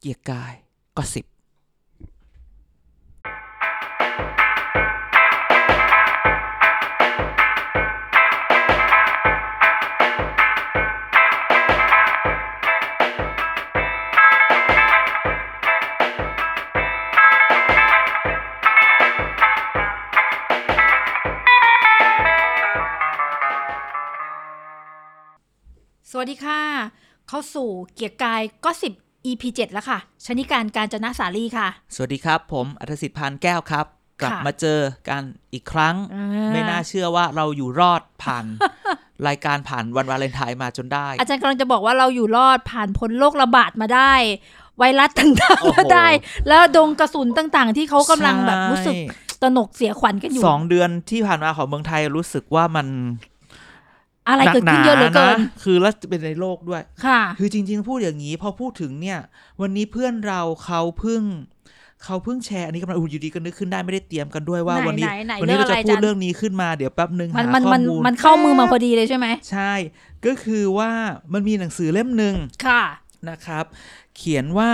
[0.00, 0.54] เกียร์กาย
[0.96, 1.26] ก็สิบ
[26.12, 26.60] สวัสดีค่ะ
[27.28, 28.92] เข้าสู่เกียร์กายก็สิบ
[29.26, 33.86] EP 7แล้วค่ะ ชนิการการจนะสาลีค่ะ สวัสดีครับ ผมอัธสิทธิ์พานแก้วครับ
[34.20, 35.22] กลับค่ะมาเจอกัน
[35.52, 36.22] อีกครั้งอ่
[36.52, 38.44] ไม่น่าเชื่อว่าเราอยู่รอดผ่าน
[39.28, 44.12] รายการผ่านวันวาเลนไทน์มาจนได้ อาจารย์กำลังจะบอกว่าเราอยู่รอดผ่านพ้นโรคระบาดมาได้
[44.78, 46.08] ไวรัสต่างโอ้ๆโหมาได้
[46.48, 52.86] แล้วดงกระสุนต่างๆ ที่เขากำลังแบบรู้สึกใช่ตระหนกเสียขวัญกันอยู่สองเดือนที่ผ่านมาของเมืองไทยรู้สึกว่ามัน
[54.30, 59.18] อะไรเกิดขึ้นเยอะเหลือเกินะคือแล้วเป็นในโลกด้วย ค่ะ คือจริง ๆ พูดอย่างนี้ พอพูดถึงเนี่ย
[59.60, 61.22] วันนี้เพื่อนเราเขาเพิ่ง
[62.04, 69.72] เขาเพิ่งแชร์อันนี้กำลังอูอยู่ดีก็นึกขึ้นได้ไม่ได้เตรียมกันด้วยว่าไหนวันนี้ไหนไหนวันี้เราจะเรื่องอะไรพูดจ๊ะเรื่องนี้ขึ้นมาเดี๋ยวแป๊บหนึ่งมันหามันข้อมันมูลมันเข้ามือมาพอดีเลยใช่ไหมใช่
[70.26, 70.90] ก็คือว่า
[71.32, 72.34] มันมีหนังสือเล่มหนึ่ง
[72.66, 72.82] ค่ะ
[73.28, 73.64] นะครับ
[74.16, 74.70] เขียนว่า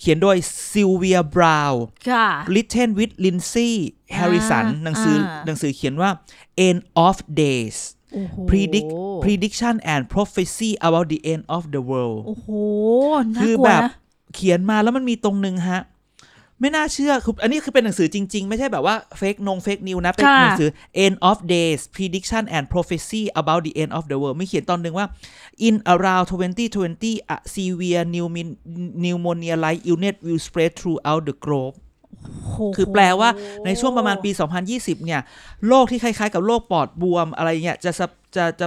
[0.00, 0.36] เขียนโดย
[0.70, 1.72] ซิลเวียบราว
[2.10, 3.76] ค่ะลิทเทนวิทลินซี่
[4.14, 6.10] แฮร์ริสันอ่าหนังสืออ่าหนังสือเขียนว่า
[6.68, 7.95] end of days โอ้โห
[8.50, 8.90] predict
[9.24, 12.48] prediction and prophecy about the end of the world โอ้โห
[13.36, 13.92] น่าคือกลัวแบบนะ
[14.34, 15.82] เขียนมาแล้วมันมีตรงหนึ่งฮะ
[16.60, 20.70] ไม่น่าเชื่อคืออันนี้คือเป็นหนังสือจริง ๆ ไม่ใช่แบบว่าเฟกนงเฟกนิวนะ เป็นค่ะหนังสือ
[21.04, 25.06] end of days prediction and prophecy about the end of the world ไม่เขียนตอนหนึ่งว่า
[25.68, 28.56] in around 2020 a severe pneumin-
[29.02, 31.85] pneumonia like illness will spread throughout the globe โโห
[32.76, 33.28] คือแปลว่า
[33.64, 34.30] ในช่วงประมาณปี
[34.68, 35.20] 2020 เนี่ย
[35.68, 38.66] โรคที่คล้ายๆ กับโรคปอดบวมอะไรเงี้ยจะสะจะจะ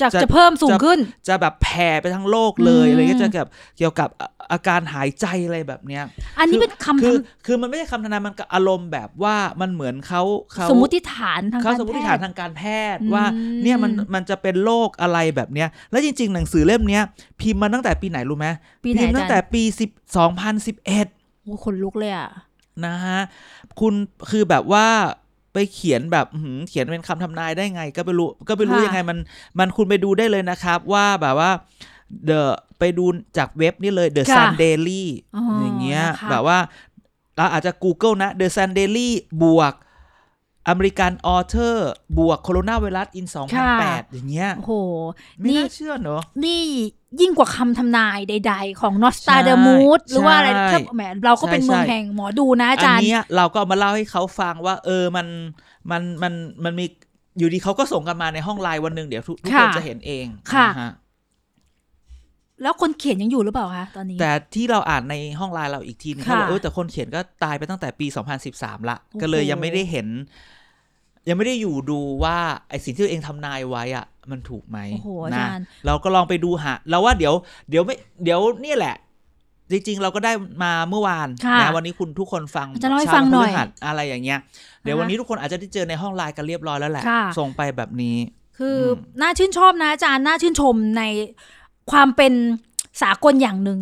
[0.00, 6.02] จะจะเพิ่มสูงขึ้น จะแบบแผ่ไปทั้งโลกเลยอืมอะไรเงี้ยจะกับเกี่ยวกับอาอาการหายใจอะไรแบบเนี้ย
[6.38, 12.62] อันนี้เป็นคำคือทำคือมันไม่ใช่คำทำนายมันก็อารมณ์แบบว่ามันเหมือนเขาเขาสมมุติฐานทางเขาการสมมติแพฐานทย์ทางการแพ
[12.94, 13.24] ทย์อืมว่า
[13.62, 17.02] เนี่ยมันมันจะเป็นโรคอะไรแบบเนี้ย แล้วจริง ๆ หนังสือเล่มเนี้ย
[17.40, 18.46] พิมพ์มาตั้งแต่ปีไหนรู้ไหม
[18.84, 20.16] ปีไหนพิมพ์ตั้งแต่อาจารย์ปี10
[20.56, 22.30] 2011โอ้คนลุกเลยอะ
[22.86, 23.20] นะฮะ
[23.80, 23.94] คุณ
[24.30, 24.86] คือแบบว่า
[25.52, 29.18] ไปเขียนแบบอื้อหือเขียนเป็นคำทำนายได้ไง ก็ไม่รู้ก็ไม่รู้ค่ะยังไงมัน
[29.58, 31.50] มันคุณไปดูได้เลยนะครับ ว่าแบบว่า
[32.28, 32.40] The
[32.78, 33.04] ไปดู
[33.36, 35.04] จากเว็บนี่เลย The ค่ะ Sun Daily
[35.36, 36.58] อ๋อออย่างเงี้ยนะคะแบบว่า
[37.36, 39.08] เราอาจจะ Google นะ The Sun Daily
[39.42, 39.72] บวก
[40.68, 43.26] อเมริกันออเทอร์บวกโคโรนาไวรัส in
[43.68, 44.72] 2008 อย่างเงี้ย โอ้โห
[45.38, 46.62] ไม่นี่น่าเชื่อเนอะนี่
[47.20, 55.26] ยิ่งกว่าคำทำนายใด ๆ ของนอสตาใช่เดมูดหรือว่าอะไรใช่ถ้าแหมเราก็เป็นใช่เมืองใช่แห่งหมอดูนะอาอัจารย์เนี้ยเราก็เอามาเล่าให้เขาฟังว่า เออมัน
[55.90, 56.32] มันมัน
[56.64, 56.86] มันมี
[57.38, 60.82] อยู่ดีเขาก็ส่งกันมาในห้องไลน์วันหนึ่งเดี๋ยวทุกทุกคนค่ะจะเห็นเองค่ะนฮ
[62.62, 68.06] แล้วคนเขียนยังอยู่หรือเปล่าคะตอนนี้ แต่ที่เราอ่านในห้องไลน์เราอีกทีนึงค่ะเขาบอกเออแต่คนเขียนก็ตายไปตั้งแต่ปี
[68.48, 70.06] 2013 ละโอ้โหก็เลยยังไม่ได้เห็น
[71.28, 72.36] ยังไม่ได้อยู่ดูว่า
[72.68, 77.34] ไอสิ่งที่ตัวเองทำนายไว้อะมันถูกไหมโอ้โหอานะจารย์เราก็ลองไปดูหาเราว่าเดี๋ยว
[77.70, 77.94] เดี๋ยวไม่
[78.24, 78.96] เดี๋ยวเนี่ยแหละ
[79.70, 80.32] จริง ๆ เราก็ได้
[80.64, 84.38] มาเมื่อวานค่ะนะวันนี้คุณทุกคนฟังอาจารย์เล่าให้ช้ฟังหน่อยพฤหัสอะไรอย่างเงี้ย
[84.82, 88.16] เดี๋ยววันนี้ทุกคนอาจจะได้เจอในห้องไลน์กันเรียบร้อยแล้วแหละค่ะส่งไปแบบนี้
[88.58, 91.02] คืออมน่าชื่นชอบนะอาจารย์น่าชื่นชมใน
[91.90, 92.32] ความเป็น
[93.02, 93.80] สากลอย่างหนึ่ง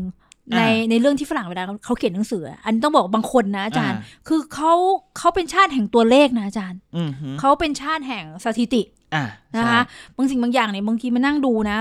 [0.56, 3.98] ในในเรื่องที่ฝรั่งเวลาเขาเขียนหนังสืออะอันนี้ต้องบอกบางคนนะอาจารย์
[4.28, 4.72] คือเขา
[5.18, 8.82] เขาเป็นชาติแห่งตัวเลขนะอาจารย์อืมฮึเขาเป็นชาติแห่งสถิติ
[9.14, 9.24] อะ
[9.56, 11.78] นะคะใช่บางสิ่งบางอย่างเนี่ยบางทีมานั่งดูนะ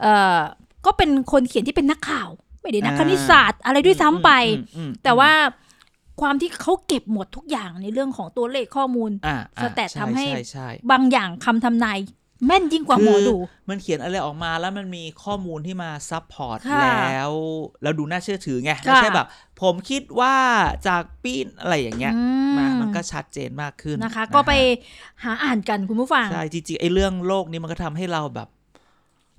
[0.00, 0.38] เอ่อ
[0.86, 2.28] ก็เป็นคนเขียนที่เป็นนักข่าว
[2.60, 5.30] ไม่ได้นักคณิตศาสตร์ อะไรด้วยซ้ำไปอืมอืมอืมแต่ว่า
[6.20, 11.98] ความที่เขาเก็บหมดทุกอย่างในเรื่องของตัวเลขข้อมูลอะสแตทช่ทำให้ช่ใช่บางอย่างคำทำนาย
[12.46, 13.36] แม่นยิ่งกว่าหมอดู
[13.68, 17.32] มันเขียนอะไรออกมาแล้วมันมีข้อมูลที่มาซับพอร์ตค่ะแล้ว
[17.82, 19.26] แล้วดูน่าเชื่อถือไงค่ะไม่ใช่แบบ
[19.62, 20.34] ผมคิดว่า
[20.86, 22.24] จากปีนอะไรอย่างเงี้ยอื
[22.58, 24.52] มามันก็ชัดเจนมากขึ้นนะคะฮก็ไป
[25.24, 28.48] หาอ่านกันคุณผู้ฟังใช่จริงๆไอ้เรื่องโลกนี้มันก็ทำให้เราแบบ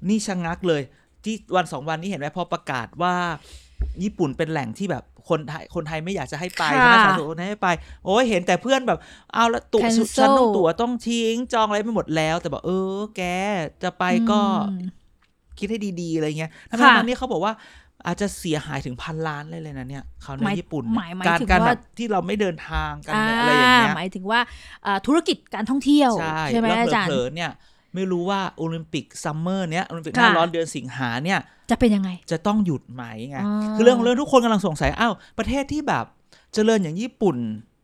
[0.09, 0.81] นี่ชะงักเลย
[1.23, 3.15] ที่วันสองวันนี้เห็นไหมพอประกาศว่า
[4.03, 7.67] ญี่ปุ่นเป็นแหล่งที่แบบ คนไทยคนไทยไม่อยากจะให้ไปค่ะคณะสาธารณสุขคนไทยให้ไป
[8.05, 8.99] โอ้ยเห็นแต่เพื่อนแบบ
[9.33, 13.21] เอาละตั๋ว Cancel ฉันต้องตั๋วต้องทิ้งจองอะไรไปหมดแล้ว แต่บอกเออ แก
[13.83, 14.39] จะไปก็
[14.69, 14.89] อืม
[15.59, 17.53] คิดให้ดีๆอะไรเงี้ยทั้งค่ะนั้นนี่เขาบอกว่า
[18.05, 24.39] อาจจะเสียหายถึงพันล้านเลยเลยนะเนี่ยเขาในหมายญี่ปุ่นหมายหมายการถึงการว่า แบบที่เราไม่เดินทางกันอ่าเนี่ยอะไรอย่างเงี้ย หมายถึงว่า
[24.85, 26.11] อ่าธุรกิจการท่องเที่ยว
[26.47, 27.51] ใช่ไหมแล้วอาจารย์ เผลอๆเนี่ย
[27.95, 36.05] ไม่รู้ว่าโอลิมปิกซัมเมอร์เนี้ยโอลิมปิกหค่ะน้าร้อนเดือนสิงหาเนี่ย จะเป็นยังไง จะต้องหยุดไหมไงอ๋อคือเรื่องของเรื่องทุกคนกำลังสงสัยอ้าวประเทศที่แบบ
[36.53, 37.37] เจริญอย่างญี่ปุ่น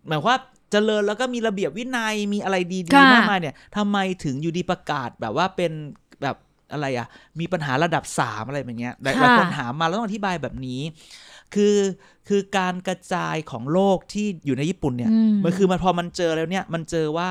[0.08, 0.38] หมายความว่า
[0.72, 5.72] เจริญแล้วก็มีระเบียบวินัยมีอะไรดีค่ะๆมากมายเนี่ยทำไมถึงอยู่ดีประกาศแบบว่าเป็น
[6.22, 6.36] แบบ
[6.72, 7.08] อะไรอะ
[7.40, 10.82] มีปัญหาระดับสามอะไรแบบเนี้ยหลายค่ะหลายคนถามมาแล้วต้องอธิบายแบบนี้
[11.56, 11.76] คือ
[12.28, 17.30] คือการกระจายของโรคที่อยู่ในญี่ปุ่นเนี่ยอืมมันคือมันพอมันเจอแล้วเนี่ย มันเจอว่า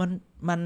[0.00, 0.10] มัน
[0.48, 0.60] มัน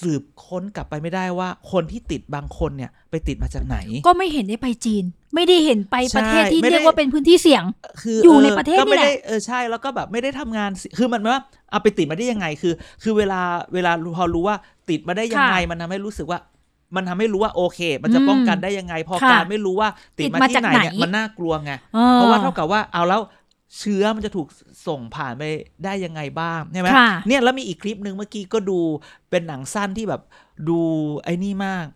[0.00, 3.76] สืบค้นกลับไปไม่ได้ว่า คนที่ติดบางคนเนี่ยไปติดมาจากไหน
[4.06, 7.64] ก็ไม่เห็นได้ไปจีน ไม่ได้เห็นไปใช่ประเทศที่ไม่ได้เรียกว่าเป็นพื้นที่เสี่ยง
[8.02, 11.38] คืออยู่อยู่ในประเทศก็ไม่นี่แหละได้เออใช่แล้วก็แบบไม่ได้ทำงานสิคือมันว่า
[11.70, 13.40] เอาไปติดมาได้ยังไงคือ คือเวลา
[13.74, 14.56] เวลาพอรู้ว่า
[14.90, 16.38] ติดมาได้ยังไงมันทำให้รู้สึกว่า
[16.96, 19.88] มันทำให้รู้ว่าโอเค มันจะป้องกันได้ยังไง พอค่ะการไม่รู้ว่า
[20.18, 23.20] ติดติดมามาที่จากไหนเนี่ยไหนมันน่ากลัวไงออเพราะว่าเท่ากับว่าเอาแล้ว
[23.78, 24.48] เชื้อมันจะถูก
[24.86, 25.42] ส่งผ่านไป
[25.84, 28.78] ได้ยังไงบ้างใช่ไหมค่ะเนี่ยแล้วมีอีกคลิปหนึ่งเมื่อกี้ก็ดู
[29.30, 30.22] เป็นหนังสั้นที่แบบ
[30.68, 30.80] ดู
[31.24, 31.86] ไอ้นี่มาก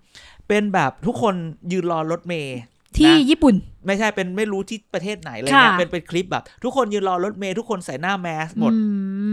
[0.49, 1.35] เป็นแบบทุกคน
[1.73, 2.59] ยืนรอรถเมย์
[2.97, 3.55] ที่นะญี่ปุ่น
[3.87, 8.81] ไม่ใช่เป็นไม่รู้ที่ประเทศไหนอะไรเงี้ยค่ะเป็นเป็นคลิปแบบ ทุกคนยืนรอรถเมย์ทุกคนใส่หน้าแมสหมดอื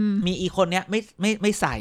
[0.08, 1.74] มมีอีกคนเนี้ยไม่ไม่ไม่ใส่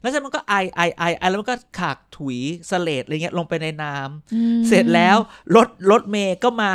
[0.00, 2.38] แล้วฉะนั้นมันก็ไอไอไอไอแล้วมันก็ขากถุย
[2.70, 5.16] สเลดอะไรเงี้ยลงไปในน้ำอืมเสร็จแล้ว
[5.56, 6.72] รถรถเมย์ก็มา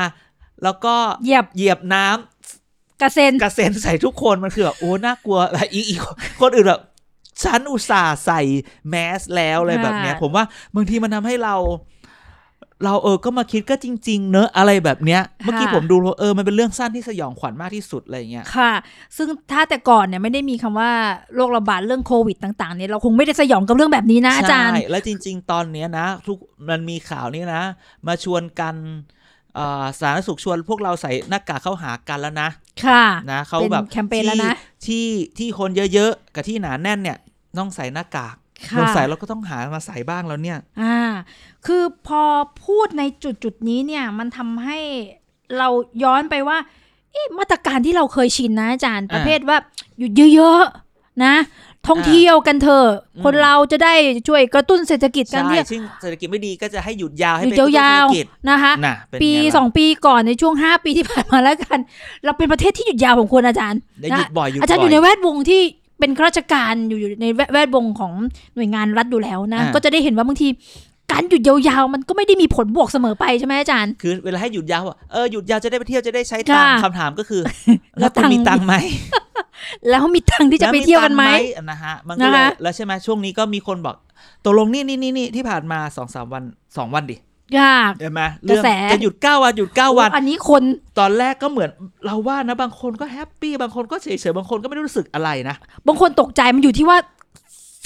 [0.64, 2.57] แล้วก็เหยียบเหยียบน้ำ
[3.02, 6.00] กระเซ็นกระเซ็นใส่ทุกคนมันคือแบบโอ้น่ากลัวแต่อีกอีก
[6.42, 6.82] คนอื่นแบบ
[7.44, 8.42] ฉันอุตส่าห์ใส่
[8.90, 10.44] แมสแล้วอะไรแบบเนี้ยค่ะผมว่า
[10.76, 11.56] บางทีมันทำให้เรา
[12.86, 18.72] เราเออก็มาคิดก็จริง ๆ เนอะอะไรแบบเนี้ย เมื่อกี้ผมดูแล้วเออมันเป็นเรื่องสั้นที่สยองขวัญมากที่สุดอะไรเงี้ยค่ะ
[19.18, 20.92] ซึ่งถ้าแต่ก่อนเนี่ยไม่ได้มีคำว่า
[21.36, 26.38] โรคระบาดเรื่องโควิดต่าง ๆ เนี่ยเราคงไม่ได้สยองกับเรื่องแบบนี้นะอาจารย์ใช่แล้วจริง ๆ ตอนเนี้ยนะ ทุก
[26.70, 27.64] มันมีข่าวนี้นะ
[28.08, 29.17] มาชวนกันเอ่อ
[30.00, 32.50] สาธารณสุขชวนพวกเราใส่หน้ากากเข้าหากันแล้วนะ
[32.86, 34.54] ค่ะนะเขาเป็นแบบแคมเปญแล้วนะ
[34.86, 35.08] ที่
[35.38, 37.18] ที่ที่คนเยอะๆ กับที่หนาแน่นเนี่ย
[37.58, 38.36] ต้องใส่หน้ากาก
[38.70, 41.00] ค่ะเราใส่เราก็ต้องหามาใส่บ้างแล้วเนี่ย อ่า
[41.66, 42.24] คือพอ
[42.66, 44.80] พูดในจุดจุดๆนี้เนี่ย มันทำให้
[45.58, 45.68] เรา
[46.04, 46.58] ย้อนไปว่า
[47.12, 49.58] เอ๊ะมาตรการที่เราเคยชินนะอาจารย์อ่าประเภทว่า
[50.00, 51.34] หยุดเยอะๆนะ
[51.90, 53.94] ท่องเที่ยวกันเถอะอืมคนเราจะได้
[54.28, 61.80] ช่วยกระตุ้นเศรษฐกิจกันใช่เที่ยวซึ่งเศรษฐกิจไม่ดีก็จะให้หยุดยาวให้หยุเป็ดนกระตุ้นยาเศรษวฐกิจๆนะคะน่ะเป็นปีไงล่ะสองปีก่อนในช่วงห้าปีที่ผ่านมาแล้วกัน
[62.26, 65.62] เราเป็นประเทศที่หยุดยาวของคนอาจารย์ได้หยุดนะบ่อยหยุดอาจารย์อบ่ยู่ในแวดวงที่
[66.00, 68.14] เป็นข้าราชการอยู่อยู่ในแวแวดวงของ
[68.56, 70.48] หน่วยงานรัฐอยู่แล้วนะอ่าก็จะได้เห็นว่าบางที
[71.12, 77.42] การหยุดยาวๆ มันก็ไม่ได้มีผลบวกเสมอไปใช่ไหมอาจารย์ คือเวลาให้หยุดยาวอะเออหยุดยาวจะได้ไปเที่ยวจะได้ใช้ตังค์ค่ะ คำถามก็คือ
[78.00, 78.76] แล้แล้ววคุณมีตัตังงค์ค์ไหม
[79.90, 83.96] แล้วมีตังค์ที่จะไปเที่ยวกันไหม แล้วตังค์นะฮะมันก็เลยนะคะ แล้วใช่ไหมช่วงนี้ก็มีคนบอก
[84.46, 86.44] ตกลงนี่นี่นี่นี่ที่ผ่านมาสองสามวัน
[86.78, 87.18] สองวันดิ
[87.60, 90.64] ยากเห็นไหมกระเรื่องแส จะหยุดเก้าวันหยุดเก้าวัน อันนี้คน
[91.00, 91.70] ตอนแรกก็เหมือน
[92.06, 95.56] เราว่านะบางคนก็แฮปปี้บางคนก็เฉยๆบางคนก็ไม่ได้รู้สึกอะไรนะ
[95.88, 96.98] บางคนตกใจมันอยู่ที่ว่า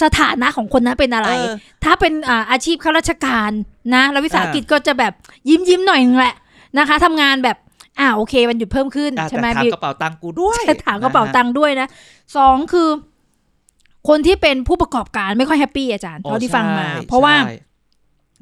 [0.02, 1.54] สถานะของคนนั้นเป็นอะไร เออ
[1.84, 3.50] ถ้าเป็นอ่าอาชีพข้าราชการ
[3.94, 5.12] นะแล้ววิสาหกิจก็จะแบบ
[5.48, 6.34] ยิ้มยิ้มๆหน่อยนึงแหละ
[6.78, 7.56] นะคะทำงานแบบ
[8.00, 11.88] อ่าโอเคมันหยุดเพิ่มขึ้นอะใช่แต่ไหม ถามมีกระเป๋าตังค์กูด้วยจะถามกระเป๋าตังค์ด้วยนะ
[12.36, 12.88] สองคือ
[14.08, 17.56] คนที่เป็นผู้ประกอบการไม่ค่อยแฮปปี้อาจารย์โอ้เท่าที่ฟังมาใช่เพราะว่าใช่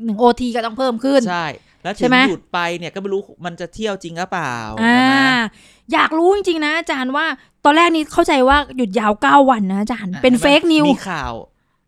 [0.04, 1.46] หนึ่งโอทีก็ต้องเพิ่มขึ้น ใช่
[1.82, 5.14] แล้วถึใช่งไหม หยุดไปเนี่ยก็ไม่รู้มันจะเที่ยวจริงหรือเปล่าอ่า ใช่ไหม
[5.92, 7.26] อยากรู้จริงๆนะอาจารย์ว่า
[7.64, 11.32] ตอนแรกนี้เข้าใจว่าหยุดยาวเก้าวันนะอาจารย์ เป็นห็ไหมเฟกนิว มีข่าว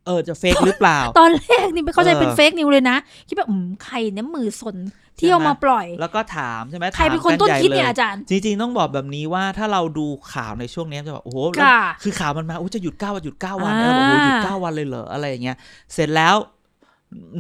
[0.07, 2.97] เออจะเฟกหรือเปล่า ตอนแรกนี่ไม่เข้าใจเออเป็นเฟกนิวเลยนะ
[3.29, 4.77] คิดแบบอืมใครเนี่ยมือสน
[5.17, 15.57] เที่ยวมาปล่อย แล้วก็ถามใช่ไหมใครเป็นถามคนกัต้นใหญ่คิดลเนี่ยอาจารย์ จริงๆต้องบอกแบบนี้ว่าถ้าเราดูข่าวในช่วงนี้จะบอกโอ้โหแล้วค่ะคือข่าวมันมาโอ้จะหยุดเก้าวันหยุดเก้าวันอ่าแล้วบอกโอ้โหหยุดเก้าวันเลยเหรออะไรอย่างเงี้ย
[15.93, 16.35] เสร็จแล้ว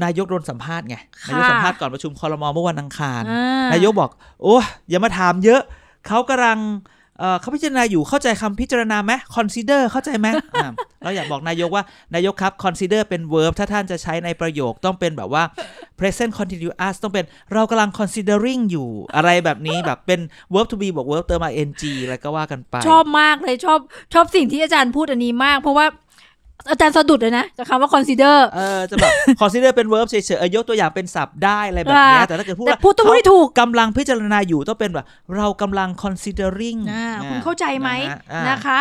[0.04, 4.10] นายกโดนสัมภาษณ์ไงค่ะนายกสัมภาษณ์ก่อนประชุมคอรมอเมื่อวันอังคารอ่านายกบอก
[4.42, 4.56] โอ้
[4.88, 5.60] อย่ามาถามเยอะ
[6.06, 6.58] เขากำลัง
[7.40, 10.26] เขาพิจารณาอยู่เข้าใจคำพิจารณาไหม consider เข้าใจไหม
[11.02, 11.84] เราอยากบอกนายกว่า
[12.14, 15.42] นายกครับ consider เป็น verb ถ้าท่านจะใช้ในประโยคต้องเป็นแบบว่า
[15.98, 20.20] present continuous ต้องเป็นเรากำลัง considering อยู่อะไรแบบนี้แบบเป็น
[20.54, 21.70] verb to be บอก verb เติมมา ing
[22.02, 23.78] อะไรก็ว่ากันไป ชอบมากเลยชอบ
[24.14, 25.86] ชอบสิ่งที่อาจารย์พูดอันนี้มาก เพราะว่า
[26.70, 38.78] อาจารย์สะดุดเลยนะกับคำว่า consider เออจะแบบ consider เป็น verb เฉยๆเออยกตัวอย่างเป็นศัพท์ได้อะไรแบบเนี้ยอ่าแต่ถ้าเกิดพูดแต่ว่าพูดต้องพูดให้ถูก กำลังพิจารณาอยู่ต้องเป็นแบบเรากำลัง considering อ่าอ่คุณเข้าใจไหมนะฮะอ่านะคะ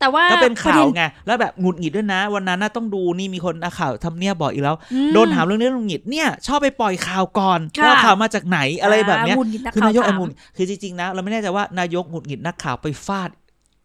[0.00, 13.30] แต่ว่าก็เป็นประข่าด็วไงแล้วแบบหงุดหงิดด้วยนะ วันนั้นน่ะต้องดูนี่มีคนนักข่าวทำเนียบบอกอีกแล้ว อืม โดนถามเรื่องนี้หงุดหงิดเนี่ยชอบไปปล่อยข่าวก่อนค่ะแล้วข่าวมาจากไหนอะไรแบบเนี้ยอ่าหงุดหงิดนักคือข่าวนายกไอ้ถามหงุดคือจริงๆนะเราไม่แน่ใจว่านายกหงุดหงิดนักข่าวไปฟาด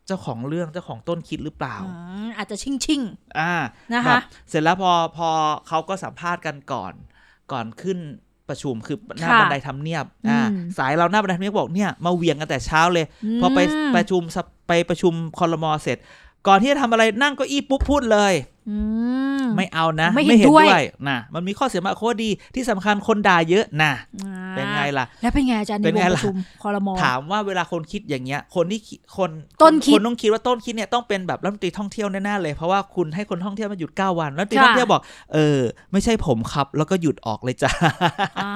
[0.08, 1.93] เจ้าของเรื่องเจ้าของต้นคิดหรือเปล่าอื
[2.25, 3.01] มอาจจะชิงชิง
[3.39, 5.29] อ่าๆนะแบคะบเสร็จแล้วพอพอ
[5.67, 6.93] เขาก็สัมภาษณ์กันก่อน
[7.51, 8.00] ก่อนขึ้น
[8.50, 13.05] ประชุมคือหน้าค่ะบันไดทำเนียบอ่าอืมสายเราหน้าบันไดทำเนียบบอกเนี่ยมาเหวียงกันแต่เช้าเลย
[13.41, 15.98] พอไปมประชุมสภไปประชุมคอรมอเสร็จ
[16.48, 18.61] ก่อนที่จะทำอะไรนั่งเก็อี้ปุ๊บพูดเลยอืม
[19.58, 20.68] ไม่เอานะ ไม่เห็นด้วย
[21.10, 23.91] นะมันมีข้อเสียมากข้อดีที่สำคัญคนด่าเยอะนะ
[24.24, 29.30] อ่าเป็นไงล่ะ แล้วเป็นไงอาจารย์เป็ในนวไงงปล่ะระชุมคอรมอถามว่าเวลาคนคิดอย่างเงี้ย คนที่คิดคน
[29.62, 35.01] ต้นคิดคนต้องคิดว่าต้นคิดเนี่ยต้องเป็นแบบรัฐมนตรีท่องเที่ยวแน่ๆเลยเพราะว่าคุณให้คนท่องเที่ยวมาหยุด 9 วันรัฐมนตรีค่ะท่องเที่ยวบอก
[35.34, 35.60] เออ
[35.91, 37.72] ไม่ใช่ผมครับ แล้วก็หยุดออกเลยจ้ะ
[38.41, 38.53] อ่า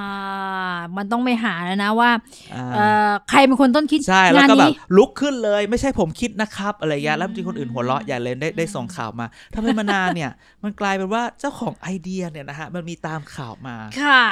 [0.98, 2.10] มันต้องไปหาแล้วนะว่า
[2.56, 10.32] อ่าเอ่อใครเป็นคนต้นคิดใช่แล้วงานก็แบบนี้ลุกขึ้นเลย ไม่ใช่ผมคิดนะครับอะไรเงี้ยแล้วมีคนอื่นหัวเราะใหญ่เลยได้ได้ส่งข่าวมาทำไมมานานเนี่ย
[10.64, 14.26] มันกลายเป็นว่าเจ้าของไอเดียเนี่ยนะฮะมันมีตามข่าวมา ค่ะ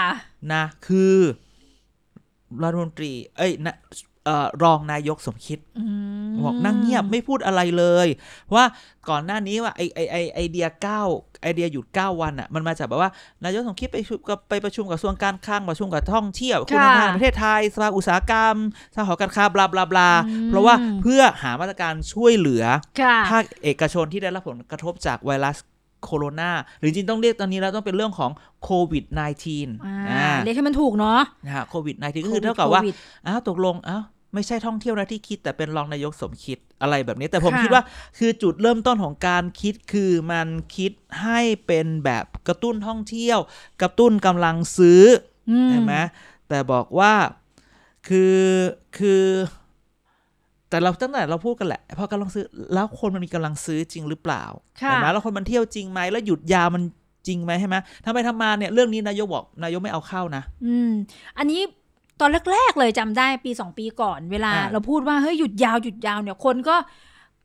[0.53, 1.17] นะ คือ
[2.61, 4.12] รัฐมนตรี เอ้ยนะเอ่อ
[4.63, 5.85] รองนายกสมคิดอื
[6.29, 8.07] มบอกนั่งเงียบไม่พูดอะไรเลย
[8.43, 8.67] เพราะว่า
[9.09, 11.01] ก่อนหน้านี้ว่าไอไอไอไอเดียเก้า
[11.41, 13.11] ไอเดียหยุดเก้าวันอะมันมาจากแบบว่า
[13.43, 18.55] นายกสมคิดไปประชุมกับไปประชุมกับกระทรวงการคลังประชุมกับท่องเที่ยวคุณธนาประเทศไทยสภาอุตสาหกรรม
[18.95, 20.09] สหอการค้าบลาบลาบลา
[20.49, 22.63] เพราะว่าเพื่อหามาตรการช่วยเหลือ
[23.01, 25.57] ค่ะภาคเอกชนที่ได้รับผลกระทบจากไวรัส
[26.03, 28.31] โคโรนาหรือจริงๆต้องเรียกตอนนี้แล้วต้องเป็นเรื่องของ
[28.63, 32.95] โควิด -19 อ่าอ่าเรียกให้มันถูกเนาะนะฮะโควิด -19 ก็คือเท่ากับว่าโคด
[33.27, 34.03] อ้าวตกลงอ้าว
[34.33, 37.83] ไม่ใช่ท่องเที่ยวนะที่คิด แต่เป็นรองนายกสมคิดอะไรแบบนี้ แต่ผมค่ะคิดว่า
[38.17, 40.47] คือจุดเริ่มต้นของการคิดคือมัน
[40.77, 43.39] คิดให้เป็นแบบกระตุ้นท่องเที่ยว
[43.81, 45.03] กระตุ้นกำลังซื้อ
[45.51, 45.95] อือเห็นไหม
[46.49, 47.13] แต่บอกว่า
[48.07, 48.39] คือ
[48.97, 49.23] คือ
[50.69, 54.43] แต่เราตั้งแต่เราพูดกันแหละพอกำลังซื้อแล้วคนมันมีกำลังซื้อจริงหรือเปล่า
[54.81, 56.83] ค่ะเห็นไหมแล้วคนมันเที่ยวจริงไหมแล้วหยุดยาวมัน
[57.27, 60.91] จริงไหมใช่ไหมทำไปทำมาเนี่ยเรื่องนี้นายกบอกนายกไม่เอาเข้านะ อืม
[61.37, 61.65] อันนี้ต
[62.23, 66.75] อนแรก ๆ เลยจำได้ปีสองปีก่อนเวลาอ่าเราพูดว่าเฮ้ยหยุดยาวหยุดยาวเนี่ยคนก็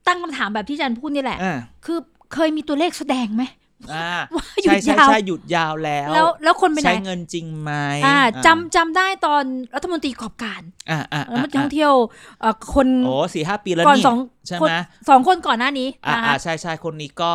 [0.06, 1.99] ตั้งคำถามแบบที่อาจารย์พูดนี่แหละอ่าคือ
[2.35, 3.44] เคยมีตัวเลขแสดงไหม
[3.92, 7.73] อ่าว่าหยุใช่ดใช่ยาวใช่หยุดยาวแล้วแล้ว แล้วคนไปไหนใช้เงินจริงไหม
[8.06, 9.44] อ่าอ่าจำจำได้ตอน
[9.75, 11.92] รัฐมนตรีกอบการอ่าอ่าแล้วมันท่องเที่ยว
[12.40, 14.76] เอ่อคนโอ้สี่ห้าปีแล้วก่อนนี่สองใช่คนไหม
[15.08, 17.32] สองคนก่อนหน้านี้อ่านะอ่าคะใช่ใช่คนนี้ก็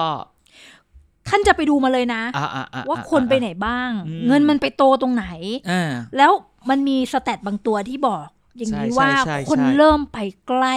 [1.30, 5.26] ท่านจะไปดูมาเลยนะอ่าอ่าอ่าว่าคนไปไหนบ้างอืมเงินมันไปโตตรงไหน
[5.72, 6.32] อ่าแล้ว
[6.70, 8.28] มันมีสแตทบางตัวที่บอก
[8.58, 10.18] อย่างนี้ใช่ว่าใช่คนใช่เริ่มไป
[10.48, 10.76] ใกล้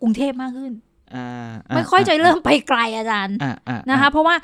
[0.00, 0.72] กรุงเทพมากขึ้น
[1.14, 4.34] อ่าไม่ค่อยจะเริ่มไปไกลอาจารย์อ่าอ่านะคะ เพราะว่า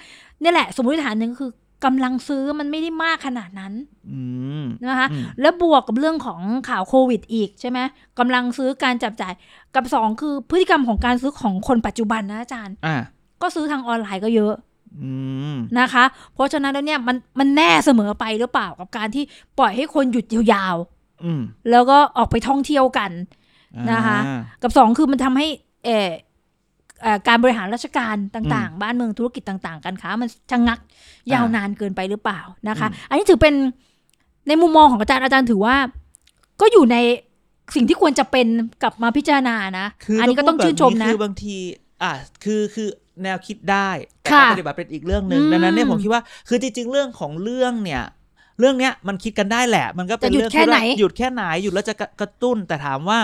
[0.40, 1.50] เนี่ยแหละ สมมติฐานหนึ่งคือ
[1.84, 3.72] กำลังซื้อมันไม่ได้มากขนาดนั้น
[4.10, 4.20] อื
[4.62, 7.78] มนะคะอืมแล้วบวกกับเรื่องของข่าวโควิดอีกใช่ไหม
[8.18, 9.32] กำลังซื้อการจับจ่าย
[9.74, 12.96] กับสองคือพฤติกรรมของการซื้อของคนปัจจุบันนะอาจารย์อ่า
[13.42, 14.69] ก็ซื้อทางออนไลน์ก็เยอะอืม
[15.80, 16.04] นะคะ
[16.34, 19.24] เพราะฉะนั้นแล้วเนี่ยมันมันแน่เสมอไปหรือเปล่ากับการที่
[19.58, 20.76] ปล่อยให้คนหยุดยาว
[21.24, 23.10] อืมๆแล้วก็ออกไปท่องเที่ยวกัน
[23.92, 25.46] นะคะอ่ากับสองคือมันทำให้
[25.84, 26.10] เออ
[27.02, 30.78] เอ่อการบริหารราชการต่างๆ บ้านเมืองธุรกิจต่าง ๆการค้ามันชะงัก
[31.32, 33.54] ยาวนานเกินไปหรือเปล่านะคะ อันนี้ถือเป็น
[34.48, 35.76] ในมุมมองของอาจารย์อาจารย์ถือว่า
[36.60, 36.96] ก็อยู่ใน
[37.74, 38.46] สิ่งที่ควรจะเป็น
[38.82, 41.56] กลับมาพิจารณานะคืออันนี้ก็ต้องชื่นชมนะคือบางที
[42.02, 42.12] อะ
[42.44, 42.88] คือคือ
[43.22, 43.90] แนวคิดได้
[44.22, 48.02] แต่ค่ะการปฏิบัติเป็นอีกเรื่องหนึ่งอืมดังนั้นเนี่ยผมคิดว่าคือจริงๆเรื่องของเรื่องเนี่ย
[48.58, 53.18] เรื่องเนี้ยมันคิดกันได้แหละ มันก็เป็นจะหยุดเรื่องแค่ไหนที่ว่าหยุดแค่ไหนหยุดแล้วจะกระกระตุ้นแต่ถามว่า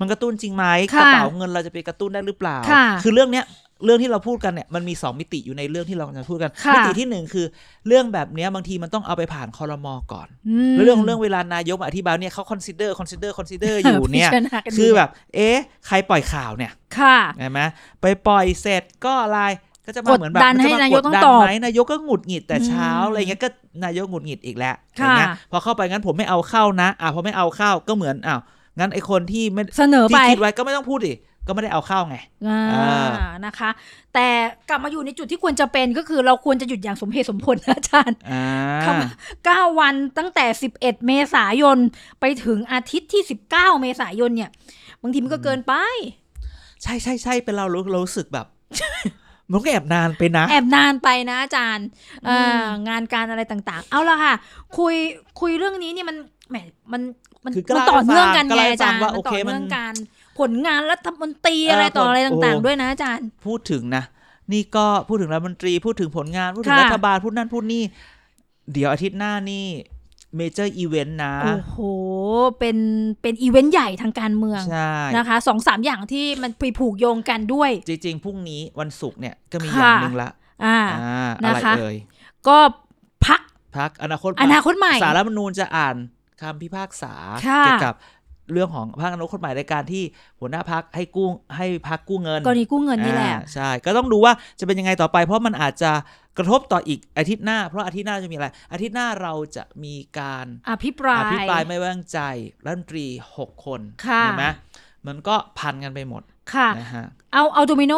[0.00, 3.44] มันกระตุ้นจริงไหมกค่ะระเป๋าเงินเราจะไปกระตุ้นได้หรือเปล่าค่ะคือเรื่องเนี้ย
[3.84, 7.46] เรื่องที่เราพูดกันเนี่ยมันมีสองมิติอยู่ในเรื่องที่เรากำลังพูดกันค่ะมิติที่หนึ่งคือ
[7.86, 10.28] เรื่องแบบเนี้ยบางทีมันต้องเอาไปผ่านคอรมอก่อน
[10.70, 15.56] มแล้วเรื่องของเรื่องเวลานายกมาอธิบายเนี่ยเขา consider consider consider อยู่เนี่ยพิจารณากันคือแบบ เอ๊ะ
[15.86, 17.60] ใครปล่อยข่าวเนี่ยค่ะเห็นไหม
[18.00, 19.40] ไปปล่อยเสร็จก็อะไร
[19.86, 23.48] ก็จะมากดเหมือนแบบดันมัจะให้มนายกดต้องดันตอบไหมนายกก็หงุดหงิดแต่เช้าอืมอะไรเงี้ยก็
[23.84, 28.40] นายกหงุดหงิดอีกแล้วอค่ะย่างเงี้ยพอเข้าไปงั้นผมไม่เอาเข้านะอะพอไม่เอาเข้าก็เหมือนอ้าว
[28.78, 31.14] งั้นไอคนที่ไม่เสนอไปที่คิดไว้ก็ไม่ต้องพูดดิ
[31.50, 32.16] ก็ไม่ได้เอาเข้าไง
[32.46, 33.70] อ่าอ่านะคะ
[34.14, 34.26] แต่
[34.68, 38.44] กลับมาอยู่ในจุดที่ควรจะเป็นก็คือเราควรจะหยุดอย่างสมเหตุสมผลนะอาจารย์อ่า
[38.84, 38.94] ครับ
[39.38, 40.44] 9วันตั้งแต่
[40.76, 41.78] 11 เมษายน
[42.20, 44.50] ไปถึงอาทิตย์ที่ 19 เมษายนเนี่ย
[45.02, 45.74] บางทีมันก็เกินไป
[46.82, 48.46] ใช่ใช่ใช่เป็นเรารู้เรารู้สึกแบบ
[49.52, 51.86] มันก็แอบนานไปนะ แอบนานไปนะอาจารย์
[52.26, 54.34] เอ่องานการอะไรต่างๆ เอาละค่ะ
[54.78, 54.94] คุย
[55.40, 56.16] คุยเรื่องนี้นี่มัน
[56.50, 56.56] แหม
[56.92, 57.02] มัน
[57.44, 59.94] มันคือก็มันเล่าต่อเนื่องกันให้ฟังก็ไงเล่าให้อาจารย์ฟังว่ามันต่อโอเคมันเนื่องกัน
[60.40, 64.04] ผลงานรัฐมนตรีอะไรต่ออะไรเออผลต่างโอ้ๆด้วยนะอาจารย์ พูดถึงนะ
[64.52, 67.82] นี่ก็พูดถึงรัฐมนตรี พูดถึงผลงาน พูดถึงค่ะรัฐบาล พูดนั่นพูดนี่
[68.72, 69.66] เดี๋ยวอาทิตย์หน้านี่
[70.36, 71.76] major event นะ โอ้โห
[72.58, 72.76] เป็น
[73.22, 80.30] เป็นอีเวนต์ใหญ่ทางการเมืองใช่นะคะสองสามอย่างที่มันไปผูกโยงกันด้วย จริง ๆ พรุ่งนี้วันศุกร์เนี่ยก็มีอค่ะย่างหนึ่งละ
[80.64, 81.96] อ่าอ่านะอะไรคะเอ่ย
[82.48, 82.58] ก็
[83.26, 83.40] พัก
[83.76, 85.96] พักอนาคตอนาคตใหม่สารรัฐธรรมนูญจะอ่าน
[86.42, 87.14] คำพิพากษา
[87.46, 87.94] ค่ะเกี่ยวกับ
[88.52, 90.02] เรื่องของพรรคอนาคตใหม่ในการที่
[90.40, 95.92] หัวหน้าพักให้กู้ให้พักกู้เงินกรณีกู้เงินนี่แหละอ่าใช่ก็ต้องดูว่าจะเป็นยังไงต่อไป เพราะมันอาจจะ
[96.38, 102.20] กระทบต่ออีกอาทิตย์หน้า เพราะอาทิตย์หน้าจะมีอะไร อาทิตย์หน้าเราจะมีการอภิปรายอภิปรายไม่ไว้วางใจ
[102.64, 104.46] รัฐมนตรีหกคนค่ะเห็นไหม
[105.06, 106.22] มันก็พันกันไปหมด
[106.54, 107.94] ค่ะนะฮะเอาเอาโดมิโน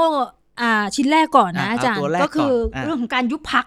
[0.61, 3.67] อ่าชิ้นแรกก่อนนะอะอาจารย์เอาตัวแรกก็คือก่อนอะเรื่องของการยุบพัก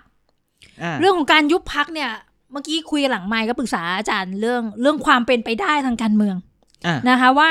[0.83, 2.11] อ่าเรื่องของการยุบพักเนี่ย
[2.51, 6.54] เมื่อกี้คุยกันหลังไมค์ก็ปรึกษาอาจารย์เรื่องเรื่องความเป็นไปได้ทางการเมืองอ่า
[7.09, 7.49] นะคะว่า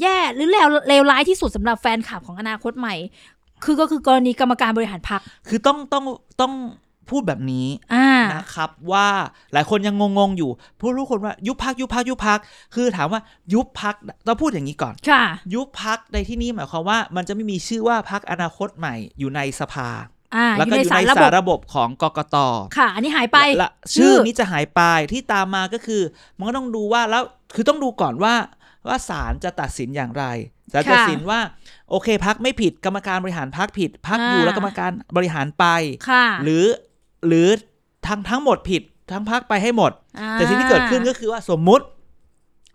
[0.00, 2.94] แย่หรือเลวเลวร้ายที่สุดสำหรับแฟนคลับของอนาคตใหม่
[3.64, 6.04] คือก็คือกรณีกรรมการบริหารพักคือต้องต้อง
[6.40, 6.54] ต้อง
[7.10, 9.08] พูดแบบนี้อ่านะครับว่า
[9.52, 12.38] หลายคนยังงงๆอยู่ พูดทุกคนว่ายุบพักยุบพักยุบพัก
[12.74, 13.20] คือถามว่า
[13.52, 13.94] ยุบพัก
[14.26, 15.24] ต้องพูดอย่างนี้ก่อนค่ะ
[15.54, 20.11] ยุบพักในที่นี้หมายความว่า มันจะไม่มีชื่อว่าพักอนาคตใหม่อยู่ในสภาอ่า
[20.56, 22.36] แล้วอยู่ก็ในอยู่สาในรระบสาบรระบบของกกต
[22.76, 24.80] ค่ะ อันนี้หายไปและชื่ชื่ออนี้จะหายไป
[25.12, 26.02] ที่ตามมาก็คือ
[26.36, 27.22] มันก็ต้องดูว่าแล้ว
[27.54, 28.34] คือต้องดูก่อนว่า
[28.88, 30.24] ว่าศาลจะตัดสินอย่างไร
[30.74, 31.40] จะตัดสินว่า
[31.90, 35.66] โอเคพักไม่ผิดกรรมการบริหารพักผิดพักอยู่อ่าแล้วกรรมการบริหารไป
[36.08, 36.64] ค่ะหรือ
[37.26, 37.48] หรือ
[38.06, 41.84] ทั้งทั้งหมดผิดทั้งพักไปให้หมดอ่าแต่สิ่งที่เกิดขึ้นก็คือว่าสมมุติ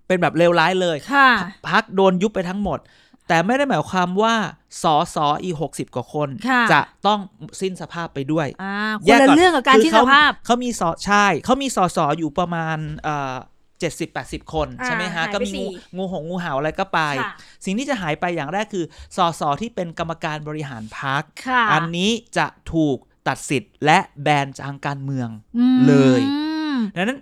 [0.08, 1.30] เป็นแบบเลวร้ายเลยค่ะ
[1.70, 2.80] พักโดนยุบไปทั้งหมด
[3.28, 4.36] แต่ไม่ได้หมายความว่า
[4.84, 7.20] สอสออีหกสิบกว่าคน ค่ะ จะต้อง
[7.62, 12.78] สิ้นสภาพไปด้วย อ่าคแยนกละก่อนเรื่องกับการคือที่สเขาภาพ เขามีสอใช่เขามีสอสออยู่ประมาณ
[13.80, 15.68] เจ็ดสิบแปดสิบคนอ่าใช่ไหมฮะ หายไปก็มีสี่งู
[15.98, 17.32] งูหงงูเห่าอะไรก็ไป ค่ะ
[17.66, 18.86] สิ่งที่จะหายไปอย่างแรกคือ
[19.18, 26.22] สอสอที่เป็นกรรมการบริหารพัก ค่ะอันนี้จะถูกตัดสิทธิ์และแบนจากทางการเมือง อืมเลย
[26.96, 27.20] ดังนั้น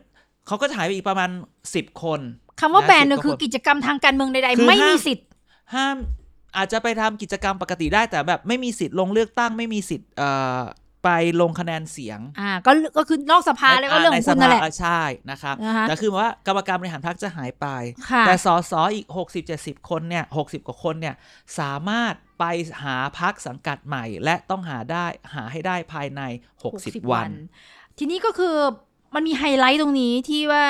[0.47, 1.29] เขาก็จะหายไปอีกประมาณ
[1.75, 2.19] สิบคน
[2.59, 5.27] คำว่านะแบนเนี่ยสิบกว่าคือคนกิจกรรมทางการเมืองใดคือๆ ไม่ห้าม มีสิทธิ์
[5.73, 5.95] ห้าม
[6.57, 10.29] อาจจะไปทำกิจกรรมปกติได้แต่แบบไม่มีสิทธิ์ลงเลือกตั้งไม่มีสิทธิ์เอ่
[10.59, 10.61] อ
[11.03, 11.09] ไป
[11.41, 17.67] ลงคะแนนเสียง อ่า ก็ก็คือนอกสภาแล้วก็เรื่องของคุณนั่นแหละใช่นะครับนะคะแต่คือว่ากรรมการบริหารพรรคจะหายไป
[18.09, 19.07] ค่ะแต่สสอีก
[19.47, 21.15] 60-70 คนเนี่ย60 กว่าคนเนี่ย
[21.59, 22.43] สามารถไป
[22.83, 25.05] หาพรรคสังกัดใหม่ และต้องหาได้
[25.35, 26.21] หาให้ได้ภายใน
[26.65, 27.29] 60 วัน
[27.99, 28.55] ทีนี้ก็คือ
[29.15, 30.65] มันมีไฮไลท์ตรงนี้ที่ว่า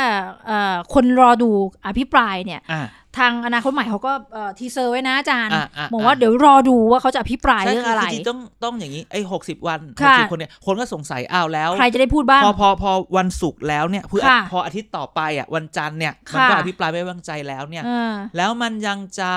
[0.47, 1.49] เอ่อคนรอดู
[1.85, 2.83] อภิปรายเนี่ยอะ
[3.17, 19.31] ทางอนาคตใหม่เขาก็เอ่อ teaser ไว้นะอาจารย์อะอะบอกว่าอะเดี๋ยวรอดูว่าเขาจะอภิปรายใช่เรื่องคืออะไรจริงๆต้องต้องอย่างนี้ไอ้60วันค่ะ60คนเนี่ยคนก็สงสัยอ้าวแล้ว ใครจะได้พูดบ้าง พอพอพอวันศุกร์แล้วเนี่ยเพื่อค่ะพออาทิตย์ต่อไปอะวันจันทร์เนี่ยมันค่ะก็อภิปรายไม่ไว้วางใจแล้วเนี่ยเออแล้วมันยังจะ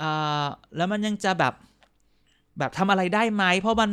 [0.00, 0.46] อ่า
[0.76, 1.54] แล้วมันยังจะแบบ
[2.58, 3.90] แบบทำอะไรได้ไหมเพราะมัน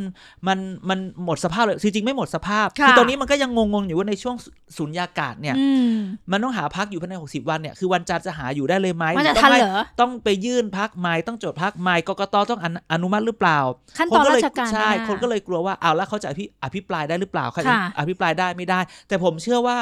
[0.47, 4.35] มันมันหมดสภาพเลยจริงๆไม่หมดสภาพค่ะตอนนี้มันก็ยังงงๆอยู่ว่าในช่วง
[4.77, 5.97] สุญญากาศเนี่ยอืม
[6.31, 13.59] มันต้องหาพักอยู่ภายใน 60 วันเนี่ยคือวันจันทร์จะหาอยู่ได้เลยไหมมันจะต้ทัอนงให้เหรอต้องไปยื่นพักใหม่ต้องจดพักใหม่กกตต้องอนุอนุมัติหรือเปล่า
[13.97, 19.77] ขั้นตอนก็เลรายชการใช่ะคนก็เลยกลัวว่าเอาแล้วเขาจะอภิอภิปรายได้หรือเปล่าเขาจะค่ะอภิปรายได้ไม่ได้ แต่ผมเชื่อว่า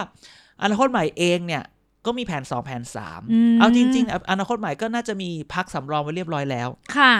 [0.63, 1.63] อนาคตใหม่เองเนี่ย
[2.05, 3.21] ก็มีแผนสองแผนสาม
[3.53, 7.13] มเอาจริงๆอะอนาคตใหม่ก็น่าจะมีพรรคสำรองไว้เรียบร้อยแล้วค่ะ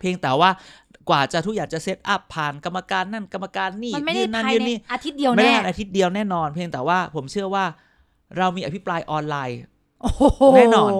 [0.00, 0.50] เพียงแต่ว่า
[1.08, 7.64] กว่าจะทุกอย่างจะ set up ผ่านกรรมการนั่นกรรมการนี่มันไม่ได้ยื่นนั่นภายยื่นในนี่อาทิตย์เดียวไม่ได้แน่ภายในอาทิตย์เดียวแน่นอน เพียงแต่ว่าผมเชื่อว่า
[8.38, 9.60] เรามีอภิปรายออนไลน์
[10.02, 10.22] โอ้โห
[10.56, 10.92] แน่นอน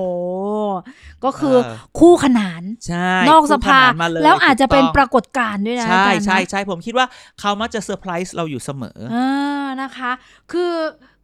[1.24, 7.06] ก็คือเออคู่ขนานใช่นอกสภาคู่ขนนมเลยแล้วอาจจะเป็นถูกปต้องรากฏการณ์ด้วยนะใช่อาจารย์นะใช่ใช่ผมคิดว่า
[7.40, 10.10] เขามักจะเซอร์ไพรส์เราอยู่เสมออ่านะคะ
[10.52, 10.74] คือ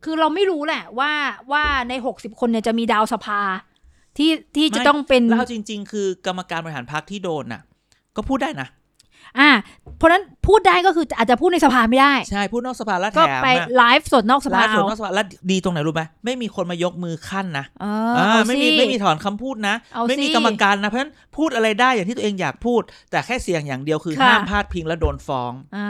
[0.05, 1.13] คือเราไม่รู้แหละว่า
[1.53, 3.41] ว่าในหกสิบคนเนี่ยจะมีดาวสภา
[4.19, 7.63] ที่ที่จะไม่ต้องเป็นแล้วเอาจริง ๆ คือกรรมการบริหารพรรคที่โดนน่ะ
[8.17, 8.69] ก็พูดได้นะ
[9.39, 9.51] อ่า
[9.99, 25.89] เพราะฉะนั้นพูดได้ก็คืออาจจะพูดในสภาไม่ได้ ใช่ พูดนอกสภาแล้วแถก็มไปอะไลฟ์สดนอกสไลภาฟ์สดเอานอกสภาแล้วดีตรงไหนรู้ไหมไม่มีคนมายกมือขั้นนะเอออ่าเอาไม่สิมีไม่มีถอนคำพูดนะเอาไม่มีสิกรรมการนะเพราะฉะนั้นพูดอะไรได้อย่างที่ตัวเองอยากพูด แต่แค่เสียงอย่างเดียวคือค่ะห้ามพาดพิงและโดนฟ้องอ่า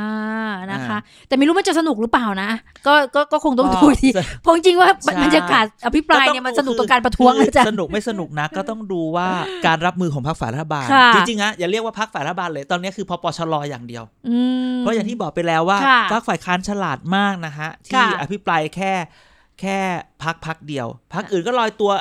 [0.72, 2.50] นะคะอ่าแต่ไม่รู้มันจะสนุกหรือเปล่านะ
[2.86, 4.08] ก็ก็ก็คงต้องก็ดูอีกที
[4.42, 9.28] เพราะจริงๆว่าใช่บรรยากาศอภิปรายเนี่ยมันสนุกต่อการประท้วงคือนะจ๊ะสนุกไม่สนุกนะก็ต้องดูว่า
[9.66, 14.38] การรับมือของพรรคฝ่ายรัฐบาลค่ะจริงๆนะอย่าเรียกว่าพรรคฝ่ายรัฐบาลเลยตอนนี้คือพปชรอย่างเดียวอื
[14.74, 18.92] มเพราะอย่างที่บอกไปแล้วว่าค่ะพรรคฝ่ายค้านฉลาดมากนะฮะ ที่ค่ะอภิปรายแค่
[19.60, 19.78] แค่
[20.22, 21.92] พักพักเดียวพักอื่นก็ลอยตัว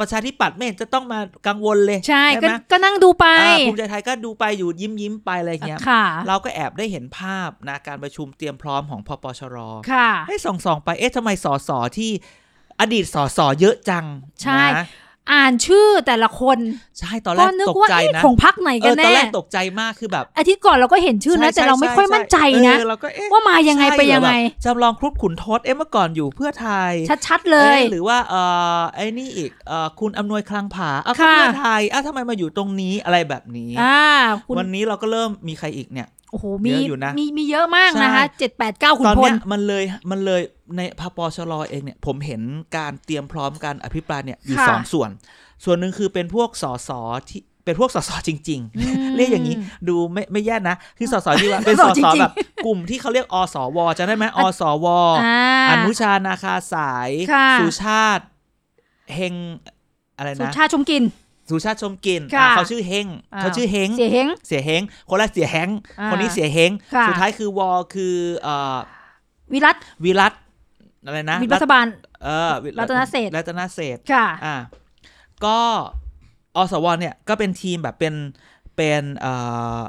[0.00, 9.56] ประชาธิปัตย์ไม่เห็นจะต้องมากังวลเลย ใช่ก็ไหมก็นั่งดูไปอ่าภูมิใจไทยก็ดูไปอยู่ยิ้มยิ้มๆไปอะไรเงี้ยค่ะเราก็แอบได้เห็นภาพนะการประชุมเตรียมพร้อมของพปชร
[9.92, 12.10] ค่ะให้ส่องส่องๆไปเอ๊ะทำไมสอสอที่
[12.80, 14.04] อดีตสอสอเยอะจัง
[14.42, 14.86] ใช่นะ
[15.32, 16.58] อ่านชื่อแต่ละคน
[16.98, 26.92] ใช่ตอนแรก็กนึกตกว่าใจเอ๊ะนะของพักไหนเอกันอตอนแน่แรกตกใจมากคือแบบอาทิตย์ก่อนเราก็เห็นชื่อนะใแต่เราไม่ค่อยมั่นใจนะเออเราก็เอ๊ะว่ามายังไงใช่ไปยังไงเหรอแบบจำลองครุฑขุนทศเอ๊ะเมื่อก่อนอยู่เพื่อไทย
[27.26, 28.40] ชัดๆเลยอ๊ะหรือว่าเอ่
[28.76, 34.00] อไอ้นี่อีกเอ่อคุณอำนวยคลังผาอ้าวก็ค่ะเพื่อไทยอ้าวทำไมมาอยู่ตรงนี้อะไรแบบนี้อ่า
[34.46, 40.42] คุณวันนี้เราก็เริ่มมีใครอีกเนี่ย โอ้โหมีเยอะอยู่นะมีมีเยอะมากใช่นะคะเจ็ดแปดเก้าคุณตอนพลเนี้ยมันเลยมันเลย
[40.76, 42.42] ในพปชรเองเนี่ย ผมเห็น
[42.76, 45.10] การเตรียมพร้อมการอภิปรายเนี่ยอยู่ค่ะสองส่วน
[45.64, 46.90] ส่วนหนึ่งคือเป็นพวกสส
[47.28, 49.56] ที่เป็นพวกสสจริงอืมๆเรียกอย่างนี้
[49.88, 52.34] ดูไม่ไม่แย่นะ คือสสที่ว่าเป็นสสสจสริงๆแบบ
[52.66, 54.86] กลุ่มที่เขาเรียกอสวจะได้ไหมอสว
[55.24, 58.24] อ่าอนุชานาคาสายค่ะสุชาติ
[59.14, 59.34] เฮง
[60.18, 61.02] อะไรสุนะชาติชมกิน
[61.50, 65.68] สุชาติชมกลินค่ะอะเขาชื่อเฮงอ่าเขาชื่อเฮงเสียเฮงเสียเฮงคนแรกเสียแฮง
[66.00, 68.76] อ่าคนนี้เสียเฮงค่ะสุดท้ายคือวอคือเอ่อ
[69.52, 70.32] วิรัตวิรัต
[71.04, 71.86] อะไรนะวิรัฐบาล
[72.24, 74.56] เออวิรัตนเศรษฐ์รัตนเศรษฐ์ค่ะอ่า
[75.44, 75.58] ก็
[76.56, 78.14] อสวเนี่ยก็เป็นทีมแบบเป็น
[78.76, 79.32] เป็นเอ่
[79.78, 79.82] อ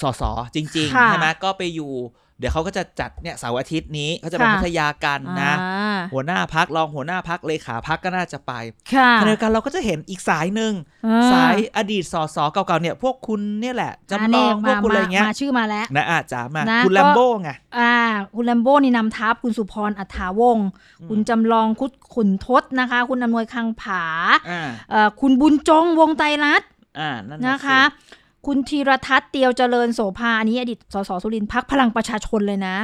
[0.00, 0.22] สส
[0.54, 1.92] จริงค่ะๆใช่ไหมก็ไปอยู่
[2.38, 8.52] เดี๋ยวเขาก็จะจัดเนี่ยเสาร์อาทิตย์นี้เขาจะไปค่ะพัทยากันนะอ่าหัวหน้าพักรองหัวหน้าพักเลขาพักก็น่าจะไป
[8.94, 10.72] ค่ะขณะเดียวกันเราก็จะเห็นอีกสายหนึ่ง
[11.06, 17.96] อ่สายอดีตสสเก่าๆเนี่ย พวกคุณเนี่ยแหละจำลองพเนี่วยกคุณอะไรเงี้ยมาชื่อมาแล้วนะอาจจะมานะคุณก็แลมโบ้ไงอ่า
[18.34, 20.68] คุณแลมโบ้นี่นำทัพคุณสุพรอัฏฐาวงศ์
[21.00, 24.04] อืมคุณจำลองคุดขุนทศนะคะ คุณอำนวยคังผา
[24.50, 26.68] อ่าเอ่อคุณบุญจงวงไตรรัตน์
[26.98, 32.76] อ่านั่นนะคะสิ คุณธีรทัศน์เตียวเจริญโสภาอันนี้อดีตสสสุรินทร์พักพลังประชาชนเลยนะ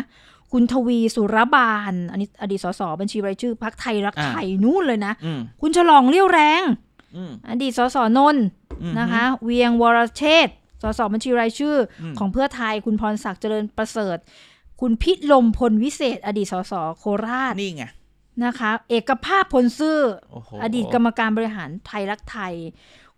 [0.52, 6.62] คุณทวีสุรบาลอันนี้อดีตสสบัญชีรายชื่อพักไทยรักไทยนู่นเลยนะอืมคุณฉลองเลี้ยวแรง
[7.16, 8.44] อืมอดีตสสนนท์
[8.82, 14.18] อืมนะคะ เวียงวรเชษฐ์สสบัญชีรายชื่ออมของเพื่อไทยคุณพรศักดิ์เจริญประเสริฐ
[14.80, 17.84] คุณพิลมพลวิเศษ อดีตสสโคราชนี่ไง
[18.44, 19.98] นะคะ เอกภาพพลซื่อ
[20.32, 22.54] โอ้โหอดีตกรรมการบริหารไทยรักไทย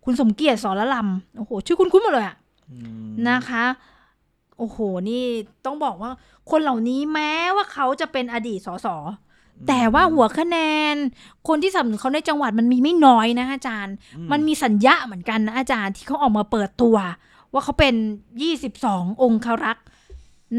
[0.04, 2.36] คุณสมเกียรติสรลำโอ้โห ชื่อคุณคุ้นๆหมดเลยอะ
[2.70, 2.76] อื
[3.08, 3.64] มนะคะ
[4.58, 5.22] โอ้โห นี่
[5.64, 6.10] ต้องบอกว่า
[6.50, 8.88] คนเหล่านี้แม้ว่าเขาจะเป็นอดีตสส
[9.68, 10.58] แต่ว่าหัวคะแน
[10.94, 10.96] น
[11.48, 16.96] คนที่สนับสนุนเขาในจังหวัดมันมีไม่น้อยนะอาจารย์อืมันมีสัญญาเหมือนกันนะอาจารย์ที่เขาออกมาเปิดตัว
[17.52, 17.94] ว่าเขาเป็น
[18.58, 19.86] 22องครักษ์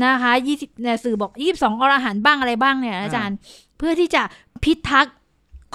[0.04, 3.36] นะคะ20เนี่ยสื่อบอก22อรหันต์บ้างอะไรบ้างเนี่ยอาจารย์
[3.78, 4.24] เพื่อที่จะ
[4.64, 5.16] พิทักษ์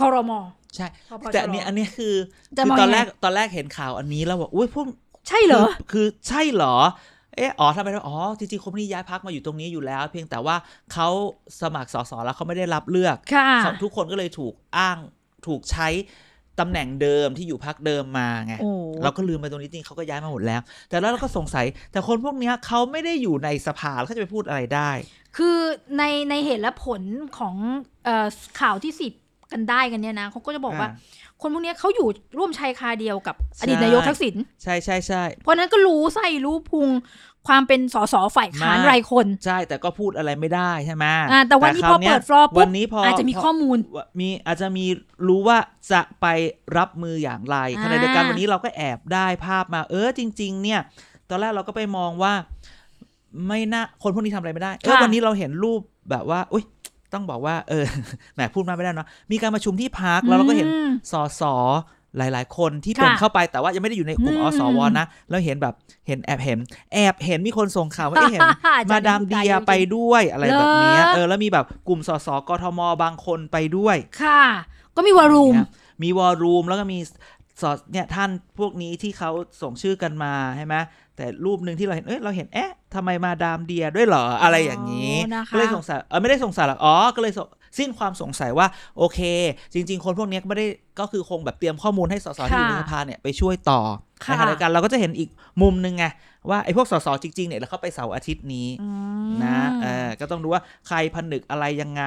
[0.01, 0.39] คอรมอ
[0.77, 2.15] ใช่พปชรแต่อันนี้อันนี้คือ
[2.57, 4.87] จะคือมองตอนยังไงแรกตอนแรกเห็นข่าวอันนี้แล้วบอกอุ้ยพวก
[5.29, 6.77] ใช่เหรอ คือคือใช่เหรอ
[7.37, 10.57] เอออ๋อทำไมอ๋อ จริงๆคนพวกนี้ย้ายพักมาอยู่ตรงนี้อยู่แล้ว เพียงแต่ว่า
[10.93, 11.09] เขา
[11.61, 14.99] สมัครสสแล้วเขาไม่ได้รับเลือกค่ะเขาทุกคนก็เลยถูกอ้าง
[15.47, 15.89] ถูกใช้
[16.61, 18.71] ตำแหน่งเดิมที่อยู่พักเดิมมาไงโอ้
[19.03, 24.91] เราก็ลืมไปตรงนี้จริงเขาก็ย้ายมาหมดแล้ว แต่แล้วเราก็สงสัย แต่คนพวกเนี้ยเขาไม่ได้อยู่ในสภาแล้วเขาจะไปพูดอะไรได้
[25.37, 25.59] คือ
[25.99, 27.03] ในในเหตุและผล
[27.39, 27.55] ของ
[28.05, 28.27] เอ่อ
[28.61, 29.13] ข่าวที่สิบ
[29.53, 32.09] กันได้กันเนี่ยนะเขาก็จะบอกว่าอ่าคนพวกเนี้ยเขาอยู่
[32.39, 36.89] ร่วมชายคาเดียวกับใช่อดีตนายกทักษิณใช่ใช่ใช่เพราะฉะนั้นก็รู้ไส้รู้พุง
[37.49, 44.87] ความเป็นสสฝ่ายค้านไม่รายคน ใช่แต่ก็พูดอะไรไม่ได้ใช่ไหมอ่าแต่วันนี้คพราอนี้ยเปิดฟลอร์ปุ๊วับนนี้พออาจจะมีพข้อมูลว่ามีอาจจะมี
[45.29, 45.59] รู้ว่า
[45.93, 46.27] จะไป
[46.77, 50.81] รับมืออย่างไรอ่าขณะเดียวกันวันนี้เราก็แอบได้ภาพมา เออจริง ๆ เนี่ย
[51.29, 52.33] ตอนแรกเราก็ไปมองว่า
[53.47, 55.81] ไม่น่าคนพวกนี้ทำอะไรไม่ได้เออวันนี้เราเห็นรูป
[56.11, 56.65] แบบว่า อุ้ย
[57.13, 57.85] ต้องบอกว่าเออ
[58.35, 61.55] แหมพูดมาไม่ได้เนาะมีการประชุมที่พักแล้วเราก็เห็นอืมสอสอ
[62.17, 65.75] หลาย ๆ คนที่เป็นค่ะเข้าไปแต่ว่ายังไม่ได้อยู่ในกลุ่มอืมอสวนะแล้วเห็นแบบ
[66.07, 66.59] เห็นแอบเห็น
[66.93, 68.43] แอบเห็นมีคนส่งข่าวว่าเอ๊ะเห็น
[68.77, 74.43] อาจจะมาดามเดียไปด้วยอะไรแบบเนี้ยเหรอเออแล้วมีแบบกลุ่มสสกทมบางคนไปด้วย ค่ะ
[74.97, 75.69] ก็มีวอลลุ่มเนี่ย
[76.03, 76.99] มีวอลลุ่มแล้วก็มี
[77.63, 79.31] สอเนี่ยท่านพวกนี้ที่เขา
[79.63, 80.75] ส่งชื่อกันมาใช่ไหม
[81.19, 87.41] แต่รูปหนึ่งที่เราเห็น เอ้ย เราเห็น เอ๊ะทำไมมาดามเดียด้วยเหรอ อะไรอย่างนี้อ๋อนะคะก็เลยสงสัย เออไม่ได้สงสัยหรอก อ๋อ ก็เลยส
[87.79, 88.67] สิ้นความสงสัยว่า
[88.99, 89.21] โอเค
[89.73, 90.67] จริง ๆ คนพวกเนี้ยก็ไม่ได้
[91.01, 93.81] ก็คือคงแบบเตรียมข้อมูลให้สสที่อยู่ในสภาเนี่ยไปช่วยต่อ
[94.25, 95.31] ค่ะในขณะเดียวกันเราก็จะเห็นอีก
[95.63, 96.05] มุมหนึ่งไง
[96.49, 98.89] ว่าไอ้พวกสสจริงๆเนี่ยแล้วเขาไปเสาร์อาทิตย์นี้อื
[99.29, 102.05] มนะเออก็ต้องดูว่าใครผนึกอะไรยังไง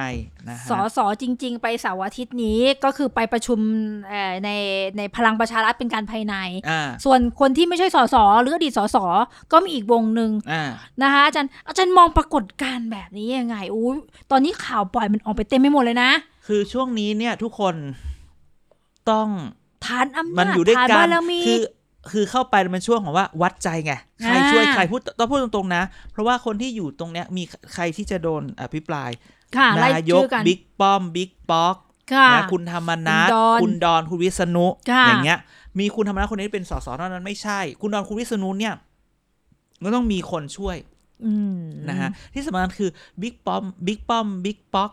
[0.48, 3.58] นะฮะสอสอจริง ๆ ไปเสาร์อาทิตย์นี้ก็คือไปประชุม
[4.08, 4.50] เอ่อใน
[4.98, 6.34] ในพลังประชารัฐเป็นการภายใน
[6.70, 8.96] อ่าส่วนคนที่ไม่ใช่สสหรืออดีตสส
[9.52, 10.62] ก็มีอีกวงหนึ่งอ่า
[11.02, 13.90] นะคะอาจารย์อาจารย์มองปรากฏการณ์แบบนี้ยังไงอู้
[14.30, 16.10] ตอนนี้ข่าวปล่อยมันออกไปเต็มไปหมดเลยนะ
[16.46, 17.74] คือช่วงนี้เนี่ยทุกคน
[19.10, 19.28] ต้อง
[19.84, 21.62] ฐานอำมันนาจอยู่ด้วยฐานกับานรมีคือ
[22.10, 27.42] คือเข้าไปมันช่วงของว่าวัดใจไงใครอ่าช่วยใครพูดต้องพูดตรงๆนะ เพราะว่าคนที่อยู่ตรงเนี้ยมี
[27.74, 29.10] ใครที่จะโดนอภิปราย
[29.56, 31.76] ค่ะไล่นายกชื่อกันบิ๊กป้อมบิ๊กป๊อก
[32.12, 35.38] ค่ะนะคุณธรรมนัทคุณดอนคุณดอนคุณวิษณุค่ะอย่างเงี้ย
[35.78, 38.74] มีคุณธรรมนัทคนนี้เป็นสสเท่านั้นไม่ใช่ คุณดอนคุณวิษณุเนี่ย
[39.84, 40.76] ก็ต้องมีคนช่วย
[41.26, 42.90] อืมนะฮะที่สำคัญคือ
[43.22, 44.92] บิ๊กป้อมบิ๊กป้อมบิ๊กป๊อก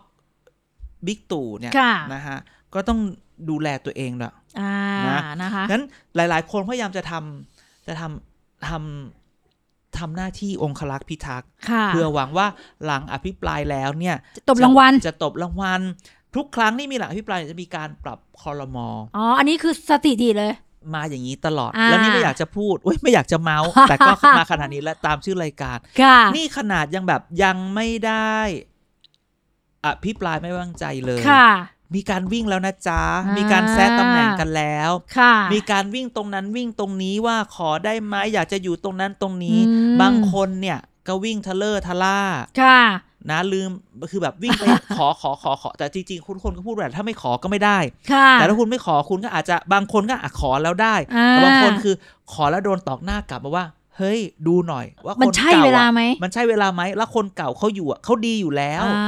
[1.06, 2.38] บิ๊กตู่เนี่ยค่ะนะฮะ
[2.74, 2.98] ก็ต้อง
[3.48, 4.74] ดูแลตัวเองด้วยอ่า
[5.08, 5.84] นะนะคะนั้น
[6.16, 12.46] หลาย ๆ คนพยายามจะทำจะทำทำทำหน้าที่องคลักษ์พิทักษ์ค่ะเพื่อหวังว่า
[12.84, 15.80] หลังอภิปรายแล้วเนี่ยจะตบรางวัลจะตบรางวัล
[16.36, 20.52] ทุกครั้งที่มีหลังอภิปรายจะมีการปรับคอรมออ๋ออันนี้คือสติดีเลย
[20.94, 28.36] มาอย่างนี้ตลอดอ่าแล้วนี่ไม่อยากจะพูดอุ้ยไม่อยากจะเมาส์แต่ก็มาขนาดนี้แล้วตามชื่อรายการค่ะนี่ขนาดยังแบบยังไม่ได้
[29.86, 31.48] อภิปรายไม่ไว้วางใจเลยค่ะ
[31.94, 42.20] มีการวิ่งแล้วนะจ๊ะอ่ามีมีการแซะตำแหน่งกันแล้วค่ะมีการวิ่งตรงนั้นวิ่งตรงนี้ว่าขอได้ไหมอยากจะอยู่ตรงนั้นตรงนี้อืมบางคนเนี่ยก็วิ่งทะเลอร์ทะล่า
[42.60, 42.82] ค่ะ
[43.30, 43.70] นะลืม
[44.10, 44.64] คือแบบวิ่งไป
[44.96, 47.78] ขอขอขอขอแต่จริงๆ คุณคนก็พูดว่าถ้าไม่ขอก็ไม่ได้
[48.12, 51.94] ค่ะแต่ถ้าคุณไม่ขอคุณก็อาจจะบางคนก็อาจขอแล้วได้อ่าแต่บางคนคือ
[52.32, 53.64] ขอแล้วโดนตอกหน้ากลับมาว่า
[53.96, 59.00] เฮ้ย ดูหน่อย ว่ามันคนใช่ก่เวลาอะไหมมันใช่เวลาไหมแล้วคนเก่าเขาอยู่อะเขาดีอยู่แล้วอ่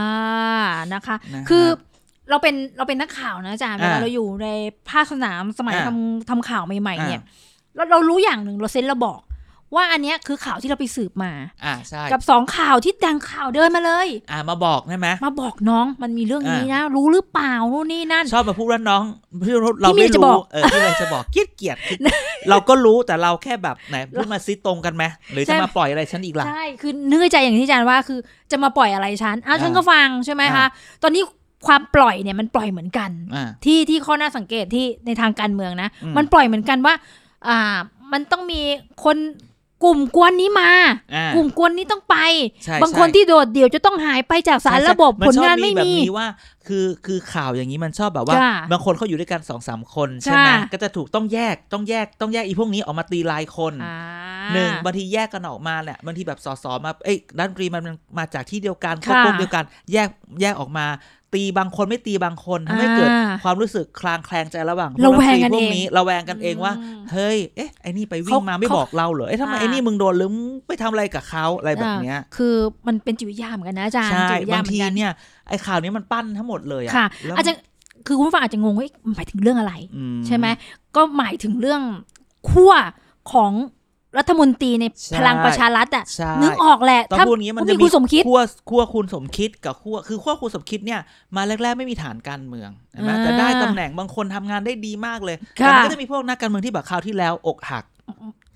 [0.80, 1.66] านะคะนะฮะคือ
[2.32, 4.48] เราเป็นเราเป็นนักข่าวนะอาจารย์เวลาอ่าเราอยู่ใน
[4.90, 7.26] ภาคสนามสมัยอ่าทำทำข่าวใหม่ ๆ เนี่ยอ่
[7.76, 9.20] เราเรารู้อย่างหนึ่งเราเซนเราบอก
[9.76, 11.32] ว่าอันเนี้ยคือข่าวที่เราไปสืบมา
[11.64, 19.02] อ่าใช่กับสองข่าวที่ดังข่าวเดินมาเลย อ่ามาบอกใช่ไหมมาบอกน้องมันมีเรื่องนี้นะ รู้หรือเปล่านู่นนี่นั่น ชอบมาพูดว่าน้อง
[19.42, 21.98] พี่เราที่มีไม่จะบรู้อกเออที่อะไรจะบอกเกลียดเกลียดคือ
[22.50, 28.18] เราก็รู้แต่เราแค่แบบไหนพูดมาซิตรงกันไหมหรือใช่จะมาปล่อยอะไรฉันอีกล่ะใช่คือนึกในใจอย่างที่อาจารย์ว่าคือ
[28.52, 30.66] จะมาปล่อยอะไรฉันอ้าวอ่าฉันก็ฟังใช่ไหมคะอ่า
[31.02, 31.22] ตอนนี้
[31.66, 36.94] ความปล่อยเนี่ยมันปล่อยเหมือนกันอ่าที่ที่ข้อน่าสังเกตที่ในทางการเมืองนะอืมมันปล่อยเหมือนกันว่า
[37.48, 37.76] อ่า
[38.12, 38.60] มันต้องมี
[39.04, 39.16] คน
[39.84, 40.70] กลุ่มกวนนี้มา
[41.14, 42.16] อ่ากลุ่มกวนนี้ต้องไป
[42.64, 46.28] ใช่บางใช่คนที่โดดเดี่ยวจะต้องหายไปจากสารใช่ระบบใช่ผลงานชอบไม่แบบมีนี้ว่า
[46.66, 53.96] คือคือข่าวอย่างนี้มันชอบแบบว่าจ้ะบางคนเขาอยู่ด้วยกันสองสามคนใช่ไหมค่ะก็จะถูกต้องแยกต้องแยกต้องแยกอีพวกนี้ออกมาตีลายคนอ่า
[54.52, 57.82] หนึ่งบางทีแยกกันออกมาเนี่ยบางทีแบบสสมาเอ้ยด้านตรีมัน
[58.18, 60.08] มาจากที่เดียวกันครอบค่ะครัวเดียวกัน แยก
[60.40, 60.86] แยกออกมา
[61.34, 72.54] ตีบางคนไม่ตีบางคนทำให้เกิดอ่าความรู้สึกคลางแคลงใจระหว่างระแวงกันพวกเองนี้ระแวงกันเองว่าอืมเฮ้ย เอ๊ะไอ้นี่ไปวิ่เขางมาไม่เขาบอกเราเหรอเอ๊ะทำไมอ่าไอ้นี่มึงโดนหรือมึงไปทำอะไรกับเขาอะไรแบบเนี้ยอ่าคือ
[72.86, 75.12] มันเป็นจิตวิทยาเหมือนกันนะอาจารย์ใช่จิตวิทยาบางเหมือทีนกันเนี่ย
[75.48, 77.52] ไอ้ข่าวนี้มันปั้นทั้งหมดเลยอะค่ะแล้วอาจจะ
[78.06, 80.46] คือคุณผู้ฟังอาจจะงงว่าเอ๊ะมันหมายถึงเรื่องอะไรอืใช่ไหม
[80.96, 81.82] ก็หมายถึงเรื่อง
[82.50, 82.72] ขั้ว
[83.32, 83.52] ของ
[84.18, 91.00] รัฐมนตรีในใช่พลังประชารัฐอะใช่นึกออกแหละต้องถ้าพูดอย่างนี้มันคุณจะมีคุณสมคิดขั้วขั้วคุณสมคิดกับขั้วคือขั้วคุณสมคิดเนี่ย
[91.36, 97.84] มาแรกๆไม่มีฐานการเมืองเห็นไหมอ่าแต่ได้ตำแหน่งบางคนทำงานได้ดีมากเลยค่ะแต่มันก็จะมีพวกนักการเมืองที่แบบคราวที่แล้วอกหัก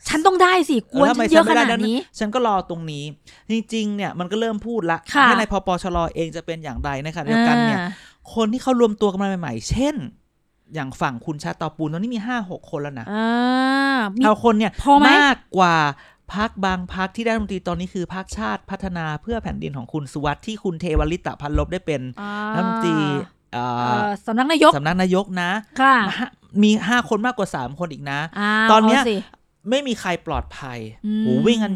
[0.09, 3.05] ฉันต้องได้สิกวนแล้วทำไมฉันเยอะฉัขนไม่นาได้ดนี้ ฉันก็รอตรงนี้
[3.51, 7.91] จริงๆเนี่ยมันก็เริ่มพูดละค่ะให้ในพปชรเองจะเป็นอย่างไรในขณะเดียวกันเนี่ยอ่า
[8.35, 9.95] คนที่เขารวมตัวกันมาใหม่ๆ เช่น
[10.75, 15.77] อย่างฝั่งคุณชาติตอปูนตอนนี้มีห้าหกคนแล้วนะอ่ามีเอาคนเนี่ยพอไหมมากกว่า
[16.35, 22.97] พักบางพักที่ได้รัฐมนตรีตอนนี้คือพักชาติพัฒนาเพื่อแผ่นดินของคุณสุวัสด์ที่คุณเทวลิตะพันลบได้เป็นอ่ารัฐมนตรี
[23.53, 25.51] เอ่อเอ่อสำนักนายกสำนักนายกนะ
[25.81, 26.27] ค่ะห้า
[26.63, 29.17] มีห้าคนมากกว่าสามคนอีกนะาตอนเนี้ยาสิ
[29.71, 31.75] ไม่มีใครปลอดภัยอืมโหวิ่งกัน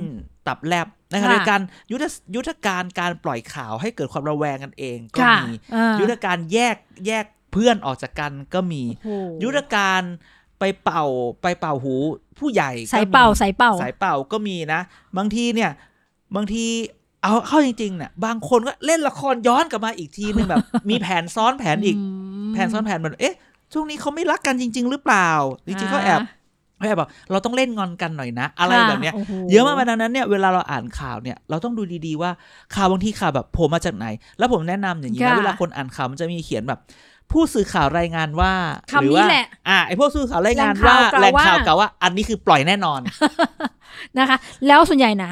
[0.49, 6.77] ตับแลบในขณะค่ะเดียวกันยุทธยุทธการการปล่อยข่าวให้เกิดความระแวงกันเอง ก็ค่ะมีอ่ายุทธการแยก
[7.07, 10.03] แยก เพื่อนออกจากกันก็มีโอ้โหยุทธการ
[10.59, 11.05] ไปเป่า
[11.43, 11.95] ไปเป่าหู
[12.39, 14.81] ผู้ใหญ่ก็สายเป่ามีสายเป่าสายเป่าก็มีนะ
[15.17, 15.71] บางทีเนี่ย
[16.37, 16.65] บางที
[17.23, 21.97] เอาเข้าจริงๆเนี่ยบางคนก็เล่นละครย้อนกลับมาอีกทีนึงแบบ มีแผนซ้อนแผนอีก
[22.49, 23.37] มแผนซ้อนแผนเหมือนเอ๊ะ
[23.73, 25.31] ช่วงนี้เขาไม่รักกันจริง ๆ หรือเปล่า
[25.67, 26.21] จริงๆเขาแอบ
[26.77, 32.31] เขาแอบบอกเราต้องเล่นงอนกันหน่อยนะ อะไรค่แบบเนี้ยโโหเยอะมากดังนั้นเนี่ยเวลาเราอ่านข่าวเนี่ยเราต้องดูดีๆว่า
[32.75, 34.07] ข่าวบางทีข่าวแบบโผล่มาจากไหน
[34.39, 36.81] แล้วผมแนะนำอย่างนี้นะค่ะเวลาคนอ่านข่าวมันจะมีเขียนแบบ
[37.33, 38.53] ผู้สื่อข่าวรายงานว่า
[38.93, 43.01] คำนี้หรือว่าแหละอ่าไอพวกสื่อข่าวรายงานแหล่ว่างข่าวกล่าวแหล่งข่าวว่ากล่าวว่า อันนี้คือปล่อยแน่นอน
[44.19, 45.31] นะคะ แล้วส่วนใหญ่นะ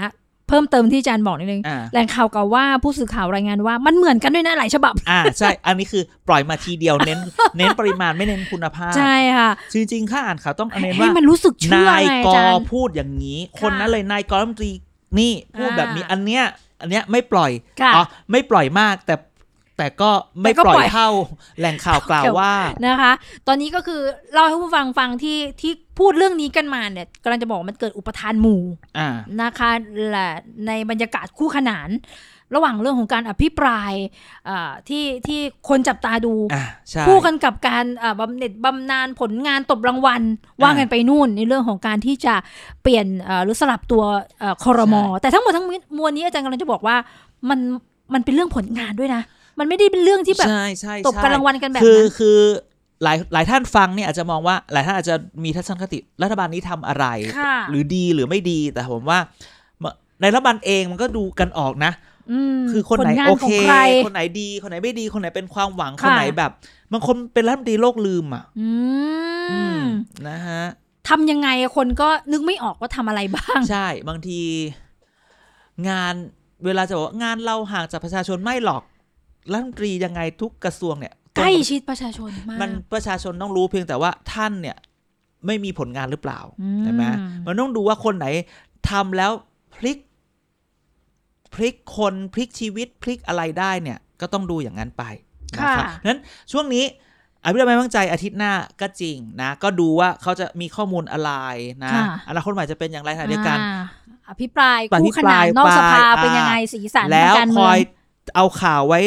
[0.48, 7.18] เพิ่มเติมที่อาจารย์บอกนิดนึงอ่าแหล่งข่าวกล่าวว่าผู้สื่อข่าวรายงานว่ามันเหมือนกันด้วยนะหลายฉบับ อ่าใช่ อันนี้คือปล่อยมาทีเดียวเน้น
[7.56, 14.70] เน้นปริมาณไม่เน้นคุณภาพ ใช่ค่ะจริงๆค่าอ่านข่าวต้องเน้นให้ว่ามันรู้สึกเชื่อนายไงกอาจารย์พูดอย่างนี้ค่ะคนนั้นเลยนายกรัฐมนตรี
[15.18, 16.44] นี่พูดอ่าแบบนี้อันเนี้ย
[16.80, 17.50] อันเนี้ยไม่ปล่อย
[17.82, 19.14] ค่ะอ๋อไม่ปล่อยมากแต่
[19.78, 20.10] แต่ก็
[20.40, 21.08] ไม่แต่ก็ปล่อปล่ยอยเท่า
[21.58, 22.54] แหล่งข่าวกล่าวว่า
[22.86, 23.12] นะคะ
[23.46, 24.00] ตอนนี้ก็คือ
[24.32, 28.62] เล่าให้ผู้ฟังฟังที่ที่พูดเรื่องนี้กันมาเนี่ยกำลังจะบอกว่ามันเกิดอุปทานหมู่
[28.98, 29.08] อ่า
[29.42, 29.70] นะคะ
[30.10, 30.28] และ
[30.66, 31.90] ในบรรยากาศคู่ขนาน
[32.54, 33.92] ระหว่างเรื่องของการอภิปราย
[34.48, 40.22] อ่าที่ที่คนจับตาดูอ่าใช่คู่กันกับการอ่าบำเหน็จบำนาญผลงานตบรางวัล
[40.62, 42.34] ว่ากันไปนู่นในเรื่องของการที่จะ
[42.82, 44.02] เปลี่ยนเอ่อหรือสลับตัว
[44.38, 45.66] เอ่อคอรมอแต่ทั้งหมดทั้ง
[45.98, 46.96] มวลนี้อาจารย์กำลังจะบอกว่า
[47.48, 47.58] มัน
[48.14, 49.22] มันเป็นเรื่องผลงานด้วยนะ
[49.58, 52.38] มันไม่ได้เป็นเรื่องที่แบบใช่ใช่ตบกันใช่รางวัลกันแบบคือนั้นคือ
[53.02, 57.06] หลายหลายท่านฟังเนี่ยอาจจะมองว่าหลายท่านอาจจะมีทัศนคติรัฐบาลนี้ทำอะไร
[57.38, 59.18] ค่ะหรือดีหรือไม่ดีแต่ผมว่า
[60.20, 61.92] ในรัฐบาลเองมันก็ดูกันออกนะ
[62.56, 66.50] มคือคนไหนผลงาโอขเคงใรคนไหนดี คนไหนไม่ดี คนไหนเป็นความหวังค่ะคนไหนแบบ
[66.92, 68.70] บางคนเป็นรัฐมนตรีโลกลืมอะอื
[69.50, 69.84] อืมม
[70.28, 70.62] นะฮะ
[71.08, 74.40] ทำยังไงคนก็นึกไม่ออกว่าทำอะไรบ้าง ใช่ บางที
[75.88, 76.14] งาน
[76.64, 78.82] เวลาจะบอกว่างานเราห่างจากประชาชนไม่หรอก
[79.52, 84.76] รัฐมนตรียังไงทุกกระทรวงเนี่ยใกล้ชิดประชาชนมากมันประชาชนต้องรู้เพียงแต่ว่าท่านเนี่ย
[85.46, 87.02] ไม่มีผลงานหรือเปล่าอืใช่ไหม
[87.46, 88.26] มันต้องดูว่าคนไหน
[88.90, 89.32] ทำแล้ว
[89.76, 89.98] พลิก
[91.54, 95.04] พลิกคนพลิกชีวิตพลิกอะไรได้เนี่ย ก็ต้องดูอย่างนั้นไป
[95.56, 96.20] นะครับค่ะนั้น
[96.52, 96.84] ช่วงนี้
[97.44, 101.32] อภิปรายไม่ไว้วางใจอาทิตย์หน้าก็จริงนะ ก็ดูว่าเขาจะมีข้อมูลอะไร
[101.84, 103.82] นะค่ะอนาคตใหม่จะเป็นอย่างไรขณะเดียวกันอ่า
[104.28, 107.78] อภิปรายอภิคู่ขปรานายนนอกสภาไปเป็นยังไงอ่าสีสันแล้วทางการคเมือองย
[108.36, 109.00] เอาข่าวไว้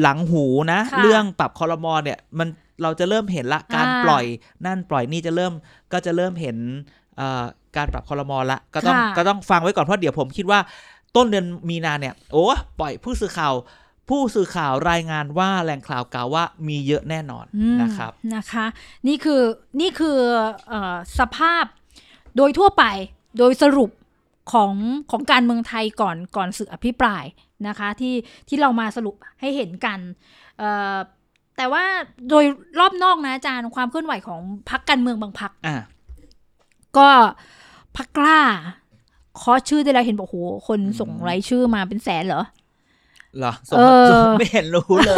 [0.00, 2.48] หลังหูนะค่ะเรื่องปรับคอรมอเนี่ยมัน
[2.82, 4.24] เราจะเริ่มเห็นละการอ่าปล่อย
[4.66, 5.52] นั่นปล่อยนี่จะเริ่ม
[5.92, 6.56] ก็จะเริ่มเห็น
[7.16, 7.44] เอ่อ
[7.76, 10.60] การปรับคอรมอละก็ต้องค่ะก็ต้องฟังไว้ก่อนเพราะเดี๋ยวผมคิดว่า
[11.16, 12.44] ต้นเดือนมีนาเนี่ย โอ้
[12.80, 13.54] ปล่อยผู้สื่อข่าว
[14.08, 18.66] ผู้สื่อข่าวรายงานว่าแหล่งข่าวกล่าวว่ามีเยอะแน่นอนอืมนะครับนะคะ
[19.08, 19.42] นี่คือ
[19.80, 20.18] นี่คือ
[20.68, 21.64] เออสภาพ
[22.36, 22.84] โดยทั่วไป
[23.38, 23.90] โดยสรุป
[24.52, 24.72] ของ
[25.10, 27.24] ของการเมืองไทยก่อนก่อนสื่ออภิปราย
[27.68, 28.14] นะคะที่
[28.48, 29.98] ที่เรามาสรุปให้เห็นกัน
[30.58, 30.96] เอ่อ
[31.56, 31.84] แต่ว่า
[32.30, 32.44] โดย
[32.78, 35.76] รอบนอกนะอาจารย์ความเคลื่อนไหวของพรรคการเมืองบางพรรคอะ
[36.98, 37.08] ก็
[37.96, 38.40] พรรคกล้า
[39.36, 40.36] เคาะชื่อได้แล้วเห็นบอกโห
[40.68, 42.42] คนอืมส่งรายชื่อมาเป็นแสนเหรอ
[43.38, 45.16] เหรอส่งเออส่งไม่เห็นรู้เลย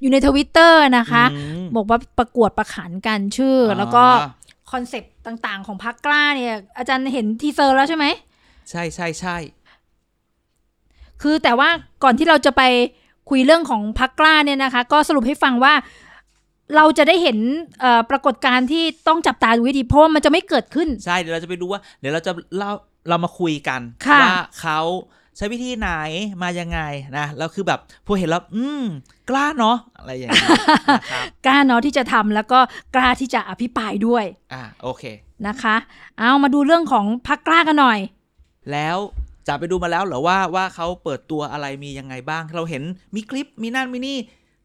[0.00, 4.04] อยู่ในทวิตเตอร์นะคะอืมบอกว่าประกวดประขันกันชื่อออแล้วก็
[4.72, 8.06] คอนเซปต์ต่างๆ ของพรรคกล้าเนี่ย อาจารย์เห็น teaser แล้วใช่ไหม
[8.70, 9.36] ใช่ใช่ใช่
[11.24, 11.68] คือแต่ว่า
[12.04, 12.62] ก่อนที่เราจะไป
[13.30, 15.74] คุยเรื่องของพรรคกล้าเนี่ยนะคะ ก็สรุปให้ฟังว่า
[16.76, 17.38] เราจะได้เห็น
[17.80, 22.70] เอ่อปรากฏการณ์ที่ต้องจับตาดูให้ดีเพราะว่ามันจะไม่เกิดขึ้น ใช่ เดี๋ยวเราจะไปดูว่า เดี๋ยวเราจะเล่า
[23.08, 24.80] เรามาคุยกันค่ะว่าเขา
[25.36, 25.90] ใช้วิธีไหน
[26.42, 26.80] มายังไง
[27.18, 28.84] นะแล้วคือแบบพอเห็นแล้วอืม
[29.30, 32.58] กล้าเนาะอะไรอย่างนี้นะครับกล้าเนาะที่จะทำแล้วก็
[32.94, 35.04] กล้าที่จะอภิปรายด้วย อ่าโอเค
[35.46, 35.76] นะคะ
[36.18, 37.98] เอามาดูเรื่องของพักกล้ากันหน่อย
[38.72, 38.98] แล้ว
[39.48, 42.82] จะไปดูมาแล้วเหรอว่าว่าเขาเปิดตัวอะไรมียังไงบ้าง เราเห็น
[43.14, 44.18] มีคลิปมีนั่นมีนี่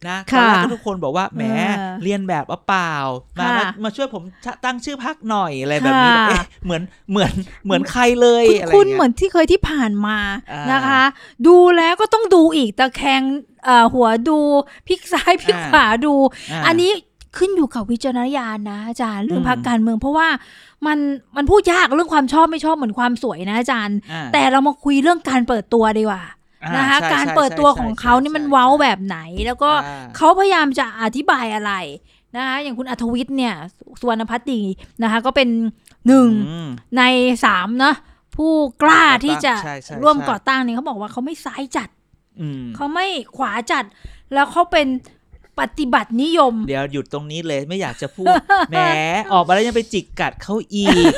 [0.07, 1.43] นะตอนค่ะแรกก็ทุกคนบอกว่าแหม
[1.77, 2.95] เออเรียนแบบเอาเปล่า
[3.39, 4.23] มาค่ะมามาช่วยผม
[4.65, 7.33] ตั้งชื่อพักหน่อยอะไรแบบนี้ค่ะเอ๊ะเหมือนเหมือน
[7.65, 10.17] เหมือนใครเลยอะไรคุณย่างเหมืเงี้ยอนที่เคยที่ผ่านมา
[10.51, 11.03] อ่านนะคะ
[11.47, 13.21] ดูแล้วก็ต้องดูอีกตะแคง
[13.65, 14.39] เอ่อหัวดู
[14.87, 16.91] พลิกซ้ายพลิกอ่าขวาดูาอันนี้
[17.37, 20.27] ขึ้นอยู่กับวิจารณญาณนะอาจารย์เรื่องอืมพักการเมือง เพราะว่า
[20.87, 20.97] มัน
[21.35, 26.23] มันพูดยากเรื่องความชอบไม่ชอบเหมือนความสวยนะอาจารย์อ่าแต่เรามาคุยเรื่องการเปิดตัวดีกว่า
[26.65, 31.73] อ่านะคะใช่การใช่เปิดตัวใช่ของใช่เขานี่มันใช่เว้าใช่แบบไหน แล้วก็อ่าเขาพยายามจะอธิบายอะไร
[32.35, 33.53] นะคะอย่างคุณอัธวิทย์เนี่ย
[33.99, 34.61] สุวรรณพัฒดี
[35.03, 35.49] นะคะก็เป็น
[36.07, 37.03] หนึ่งอืมใน
[37.45, 37.95] สามเนาะ
[38.35, 38.51] ผู้
[38.83, 41.89] กล้าก่อตั้งที่จะใช่ใช่ร่วมใช่ก่อตั้งเนี่ยเขาบอกว่าเขาไม่ซ้ายจัด
[42.41, 43.85] อืมเขาไม่ขวาจัด
[44.33, 44.87] แล้วเขาเป็น
[45.61, 48.33] ปฏิบัตินิยม เดี๋ยวหยุดตรงนี้เลยไม่อยากจะพูด
[48.71, 48.79] แหม
[49.33, 51.13] ออกมาแล้วยังไปจิกกัดเขาอีก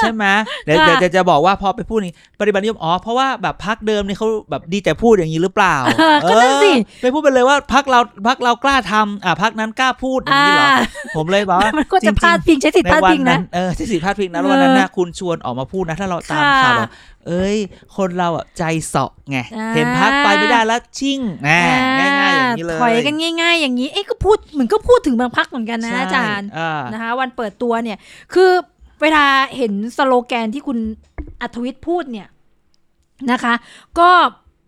[0.00, 0.24] ใช่ไหม
[0.64, 5.76] เดี๋ยวค่ะเดี๋ยวจะจะบอกว่าพอไปพูดนี่ปฏิบัตินิยมอ๋อเพราะว่าแบบพักเดิมนี่เขาแบบดีแต่พูดอย่างนี้หรือเปล่า
[6.22, 10.76] ก็นั่นสิเออไปพูดไปเลยว่าพักเราพักเรากล้าทำอะพักนั้นกล้าพูดอย่างนี้เหรออ่า
[11.16, 16.90] ผมเลยบอกว่ามันก็จริจะงๆพลาดพิงใช้สิทธิ์ในพลาดวัพิงนั้นะนเออที่สิทธิพลาดพิงนะเออวันนั้นนะคุณชวนออกมาพูดนะถ้าเราตามค่ะข่าวอะ
[17.28, 17.56] เอ้ย
[17.96, 21.48] คนเราอะใจเสาะไงอ่าเห็นพักไปไม่ได้แล้วชิ่งแหม
[22.00, 27.98] ง่ายๆอย่างนี้เลย ถอยกันง่าย ๆ อย่างนี้ เอ๊ะก็พูดเหมือนก็พูดถึงบางพักเหมือนกันนะใช่อาจารย์อ่านะคะวันเปิดตัวเนี่ย
[28.34, 28.50] คือ
[29.02, 29.24] เวลา
[29.56, 30.78] เห็นสโลแกนที่คุณ
[31.40, 32.28] อัธวิทย์พูดเนี่ย
[33.30, 33.54] นะคะ
[33.98, 34.10] ก็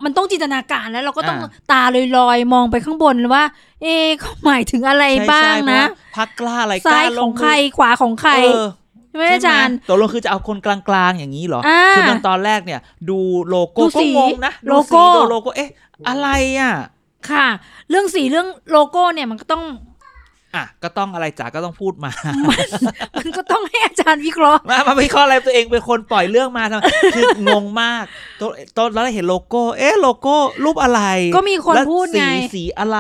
[0.05, 1.83] มันต้องจินตนาการแล้วเราก็ต้องอ่าตา
[2.17, 3.45] ลอยๆ มองไปข้างบนว่า
[3.83, 8.67] เอ๊ะเขาหมายถึงอะไรใช่บ้างใช่เพรนะว่พักกล้าอะไรกซ้าล้ายลของมืใครขวาของใครเออ
[9.09, 10.77] ใช่ไหมอาจารย์ตกลงคือจะเอาคนกลา
[11.09, 15.71] งๆอย่างนี้เหรออ่าคือมันตอนแรกเนี่ย ดูโลโก้ดูก็สีงงนะโลดูโก้สีดูโลโก้เอ๊ะ
[16.09, 16.29] อะไร
[16.61, 16.73] อะ
[17.31, 17.47] ค่ะ
[17.91, 19.65] เรื่องสีเรื่องโลโก้เนี่ยมันก็ต้อง
[20.57, 22.11] อะก็ต้องอะไรจ๋าก็ต้องพูดมา
[23.19, 26.83] มันก็ต้องให้อาจารย์วิเคราะห์ มามาวิเคราะห์อะไรตัวเองเป็นคนปล่อยเรื่องมาทำไม
[27.17, 28.05] คืองงมาก
[28.41, 31.03] ตอนตอนเราเห็นโลโก้ เอ๊ะโลโก้รูปอะไร
[31.37, 32.99] ก็มีคนแล้วพูดไง สีสีอะไร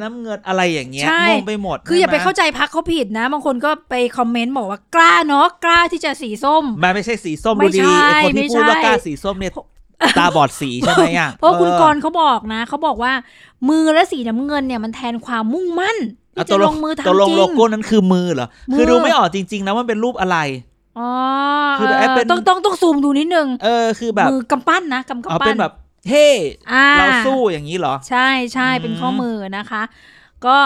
[0.00, 9.52] น้ำเงินอะไรอย่างเงี้ยใช่ งงไปหมดคืออย่าไปใช่หมเข้าใจพักเขาผิดนะ บางคนก็ไปคอมเมนต์บอกว่ากล้าเนาะกล้าที่จะสีส้ม มันไม่ใช่สีส้มไม่ดูดีใช่ไอ้คนที่พูดว่าไม่ใช่กล้าสีส้มเนี่ย
[10.18, 13.12] ตาบอดสีใช่ไหมอะเพราะคุณเออกรณ์เขาบอกนะเขาบอกว่า
[13.68, 15.96] มือและสีน้ำเงินเนี่ยมันแทนความมุ่งมั่น
[16.36, 20.38] อะที่จะลงมือตกทำลจงริโลงโก้นั้นคือมือเหรอมือคือดูไม่ออกจริง ๆ นะว่ามันเป็นรูปอะไร
[20.98, 21.10] อ๋อ
[21.78, 25.72] คือแบบเป็นต้องต้องต้องซูมดูนิดนึงเออคือแบบมือกำปั้นนะกำเอากำปั้เป็นนแบบ
[26.10, 26.28] เฮ้
[26.72, 29.82] อ่าเราสู้อย่างนี้เหรอ ใช่ใช่อืมเป็นข้อมือนะคะ
[30.46, 30.56] ก็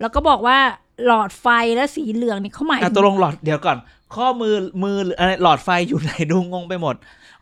[0.00, 0.58] แล้วก็บอกว่า
[1.06, 3.76] หลอดไฟและสีเหลืองเนี่ยเขาหมายอะถึตกงลงหลอดเดี๋ยวก่อน
[4.16, 6.94] ข้อมือมือหรืออะไรหลอดไฟอยู่ไหนดูงงไปหมด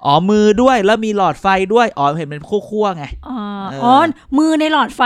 [0.04, 3.38] อ๋อมือด้วยแล้วมีหลอดไฟด้วย อ๋อเห็นเป็นคู่ๆไงอ๋อ
[3.70, 3.94] เอออ๋อ
[4.38, 5.02] มือในหลอดไฟ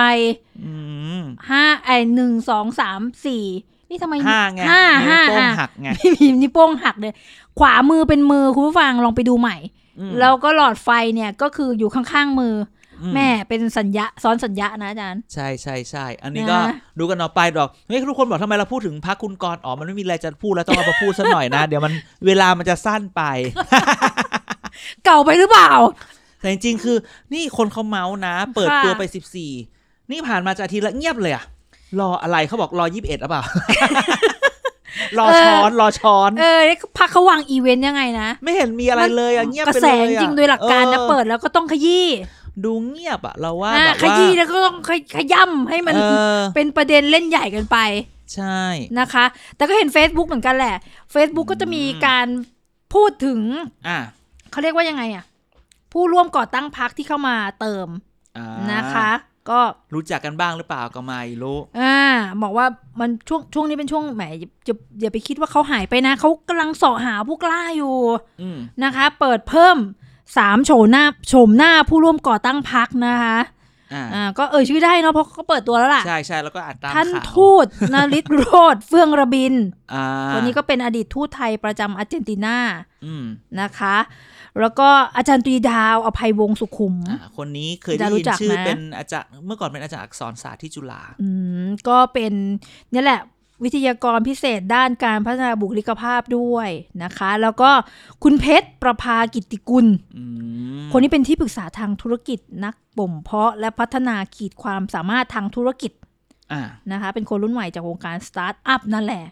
[0.65, 0.73] อื
[1.19, 3.45] มห้าไอหนึ่งสองสามสี่
[3.91, 7.13] นี่ทำไมห้าไงห้านิ้วห้าโป้งอะหักไงพี่พิมพ์นิ้วโป้งหักเลย
[7.59, 9.57] ขวามือเป็นมือคุณผู้ฟังลองไปดูใหม่
[9.99, 12.76] อืมแล้วก็หลอดไฟเนี่ยก็คืออยู่ข้างๆมืออือ
[13.15, 16.59] แม่เป็นสัญญาซ้อนสัญญานะอาจารย์ ใช่ใช่ใช่อันนี้นะก็
[16.99, 21.93] ดูกันต่อไปดอกเฮ้ยทุกคนบอกทำไมเราพูดถึงพักคุณกรณ์อ๋อมันไม่มีอะไรจะพูดแล้วต้องเอามาพูดซะหน่อยนะ เดี๋ยวมัน
[22.27, 23.23] เวลามันจะสั้นไป
[25.05, 25.73] เก่าไปหรือเปล่า
[26.41, 26.97] แต่จริงๆคือ
[27.33, 29.53] นี่คนเขาเมาส์นะ เปิดค่ะตัวไปสิบสี่
[30.11, 31.45] นี่ผ่านมาจะอาทิตย์ละเงียบเลยอะ
[32.01, 33.43] รออะไรเขาบอกรอยี่สิบเอ็ดหรือเปล่า
[35.19, 36.61] รอช้อนรอช้อน เออ
[36.99, 42.07] พรรคเขาวางอีเวนต์ยังไงนะ ไม่เห็นมีอะไรเลยอะเงียบกระไปแสเลยอะจริงๆโดยหลักการนะออเปิดแล้วก็ต้องขยี้
[42.65, 46.03] ดูเงียบอะเราว่าอ่าแบบขว่ายี้แล้วก็ต้องขยขย่ำให้มันเอ
[46.39, 47.79] อเป็นประเด็นเล่นใหญ่กันไป
[48.35, 48.63] ใช่
[49.01, 49.25] นะคะ
[49.57, 50.77] แต่ก็เห็น Facebook เหมือนกันแหละ
[51.15, 52.27] Facebook ก็จะมีการ
[52.95, 53.41] พูดถึง
[53.89, 53.99] อะ
[54.51, 55.25] เขาเรียกว่ายังไงอะ
[55.93, 57.89] ผู้ร่วมก่อตั้งพักที่เข้ามาเติม
[58.37, 59.11] อ่านะคะ
[59.51, 59.61] ก็
[59.95, 61.99] รู้จักกันบ้างหรือเปล่าก็ไม่รู้อ่า
[62.43, 62.67] บอกว่า
[63.01, 67.97] มันช่วงช่วงนี้เป็นช่วงแหมอย่าอย่าอย่าไปคิดว่าเขาหายไปนะ เขากำลังเสาะหาผู้กล้าอยู่
[68.43, 69.77] อืมนะคะ เปิดเพิ่ม
[70.37, 73.39] สามโฉมหน้าโฉมหน้าผู้ร่วมก่อตั้งพักนะคะ
[73.95, 79.55] อ่าอ่าก็เอ่ยชื่อได้เนาะเพราะเขาเปิดตัวแล้วล่ะ ใช่ใช่แล้วก็อ่านตามท่านข่าวทูตนริศโรธเฟื่องระบิน
[79.95, 82.57] อ่าคนนี้ก็เป็นอดีตทูตไทยประจำอาร์เจนตินา
[83.05, 83.25] อืม
[83.61, 83.97] นะคะ
[84.61, 91.29] แล้วก็อาจารย์ตรีดาวอภัยวงศ์สุขุมอ่าคนนี้เคยจะได้รู้ยินจักชื่อนะเป็นอาจารย์เมื่อก่อนเป็นอาจารย์อักษรศาสตร์ที่จุฬาอื
[91.65, 92.33] มก็เป็น
[92.91, 93.21] เนี่ยแหละ
[93.65, 96.69] วิทยากรพิเศษด้านการพัฒนาบุคลิกภาพด้วย
[97.03, 97.71] นะคะ แล้วก็
[98.23, 99.87] คุณเพชรประภากิตติกุล
[100.17, 100.25] อื
[100.79, 105.93] มคนนี้เป็นที่ปรึกษาทางธุรกิจนักบ่มเพาะและพัฒนาขีดความสามารถทางธุรกิจ
[106.53, 109.25] อ่านะคะ เป็นคนรุ่นใหม่จากวงการสตาร์ทอัพนั่นแหละ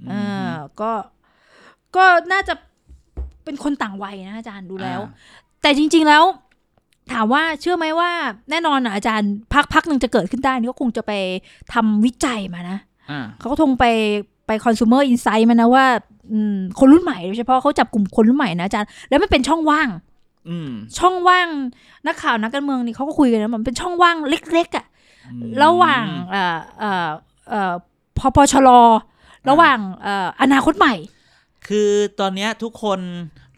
[0.00, 0.14] อืมเอ
[0.50, 0.92] อก็
[1.96, 2.54] ก็น่าจะ
[3.44, 6.24] เป็นคนต่างวัยนะอาจารย์ดูแล้วอ่าแต่จริง ๆแล้ว
[7.12, 8.10] ถามว่าเชื่อไหมว่า
[8.50, 11.12] แน่นอนอะอาจารย์พักพักหนึ่งจะเกิดขึ้นได้นี่ก็คงจะไป
[11.74, 12.93] ทำวิจัยมานะอ่า
[13.38, 13.86] เขาก็คงไป
[14.46, 15.86] ไปคอน sumer insight มานะว่า
[16.32, 19.88] อืมคนรุ่นใหม่โดยเฉพาะเขาจับกลุ่มคนรุ่นใหม่นะอาจารย์ แล้วมันเป็นช่องว่าง
[20.48, 21.48] อืมช่องว่าง
[22.06, 24.86] นักข่าวนักการเมืองนี่เขาก็คุยกันนะมันเป็นช่องว่างเล็กๆอะ่ะ
[25.32, 27.10] อืมระหว่างเอ่อเอ่อ
[27.48, 27.74] เอ่อ
[28.18, 28.68] พปชร
[29.48, 30.94] ระหว่างเอ่ออนาคตใหม่
[31.68, 31.90] คือ
[32.20, 33.00] ตอนเนี้ยทุกคน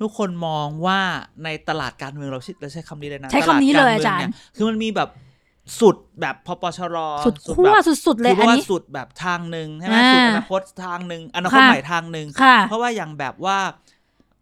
[0.02, 1.00] ทุกคนมองว่า
[1.44, 5.08] ในตลาดการเมืองเราใช้เราใช้คำนี้เลยนะใช้คำนี้เลยตดกอาจารย์มืงนี่คือมันมีแบบ
[5.80, 6.96] สุดแบบพปชร
[7.26, 7.74] สุดแบบขั้ว
[8.06, 13.58] สุดๆเลยคืออันว่านี้สุดแบบทางหนึ่งใช่ไหมอ่าสุดอนาคตทางหนึ่งอนาคตค่ะใหม่ทางหนึ่งค่ะเพราะว่าอย่างแบบว่า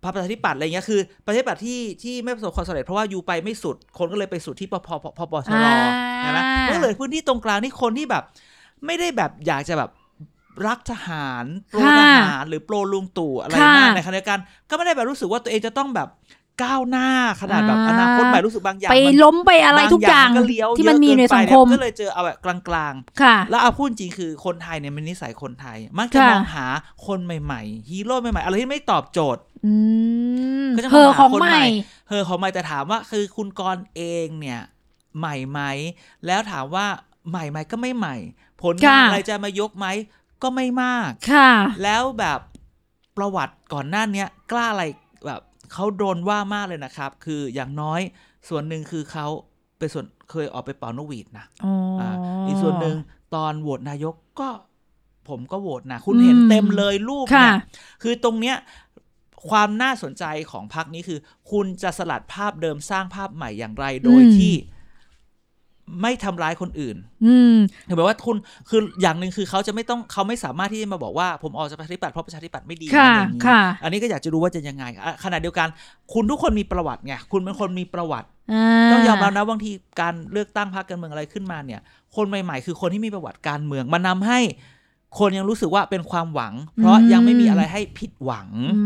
[0.02, 5.74] พรรคประชาธิปัตย์อะไรเงี้ยคือประชาธิปัตย์ที่ที่ไม่ประสบความสำเร็จเพราะว่าอยู่ไปไม่สุดคนก็เลยไปสุดที่ปพพพปชรอ่า
[6.20, 6.38] ใช่ไหม
[6.70, 8.24] ก็เลยพื้นที่ตรงกลางนี่คนที่แบบ
[8.86, 9.90] ไม่ได้แบบอยากจะแบบ
[10.66, 16.08] รักทหารโปรทหารหรือโปรลุงตู่อะไรค่ะมากในขณะเดียวกัน ก็ไม่ได้แบบรู้สึกว่าตัวเองจะต้องแบบ
[16.62, 17.08] ก้าวหน้า
[17.40, 26.66] ขนาดแบบอ่าอนาคตใหม่รู้สึกบางอย่างไปมันล้มไปอะไรทุกอย่างบมันเลี้ยวที่มันมีเยอะในเกิสังไปคมก็เลยเจอเอาแบบกลางๆค่ะ แล้วเอาพูดจริงคือคนไทยเนี่ยมันนิสัยคนไทย มักจะค่ะมองหา
[27.06, 29.74] คนใหม่ๆฮีโร่ใหม่ๆอะไรที่ไม่ตอบโจทย์อื
[30.64, 31.66] มก็จะมาเธอของหาคนใหใหม่ม่
[32.08, 34.60] เฮอของใหม่แต่ถามว่าคือคุณกรณ์เองเนี่ย
[35.18, 35.60] ใหม่ไหม
[36.26, 36.86] แล้วถามว่า
[37.30, 38.16] ใหม่ไหมก็ไม่ใหม่
[38.62, 39.86] ผลงานค่ะอะไรจะมายกไหม
[40.42, 41.50] ก็ไม่มากค่ะ
[41.82, 42.38] แล้วแบบ
[43.16, 45.03] ประวัติก่อนหน้าเนี้ย กล้าอะไรแบบ
[45.74, 48.00] เขาโดนว่ามากเลยนะครับ คืออย่างน้อย
[48.48, 49.26] ส่วนหนึ่งคือเขา
[49.78, 52.10] เป็นส่วนเคยออกไปเป่านกหวีดนะอ๋อออ่า
[52.46, 52.96] อีกส่วนหนึ่ง
[53.34, 54.48] ตอนโหวตนายกก็
[55.28, 57.54] ผมก็โหวตนะ คุณอืมเห็นเต็มเลยรูปค่ะเนี่ย
[58.02, 58.56] คือตรงเนี้ย
[59.50, 61.18] ความน่าสนใจของพักนี้คือ
[61.50, 64.52] คุณจะสลัดภาพเดิมสร้างภาพใหม่อย่างไรโดยที่
[66.02, 67.56] ไม่ทำร้ายคนอื่น อืม
[67.88, 68.36] คือแบบว่าคุณ
[68.68, 75.68] คืออย่างหนึ่งคือเขาจะไม่ต้องเขาไม่สามารถที่จะมาบอกว่าผมออกจากประชาธิปัตย์เพราะประชาธิปัตย์ไม่ดีค่ะอะไรอย่างนี้ค่ะ อันนี้ก็อยากจะรู้ว่าจะยังไงอะขณะเดียวกัน
[76.12, 78.28] คุณทุกคนมีประวัติไงคุณเป็นคนมีประวัติ
[78.92, 79.70] ต้องยอมรับนะบางที
[80.00, 81.80] การเลือกตั้งพรรคการเมืองอะไรขึ้นมาเนี่ย
[82.16, 84.40] คนใหม่ๆ คือคนที่มีประวัติการเมืองมันนำให้
[85.18, 88.82] คนยังรู้สึกว่าเป็นความหวัง เพราะอืมยังไม่มีอะไรให้ผิดหวังอื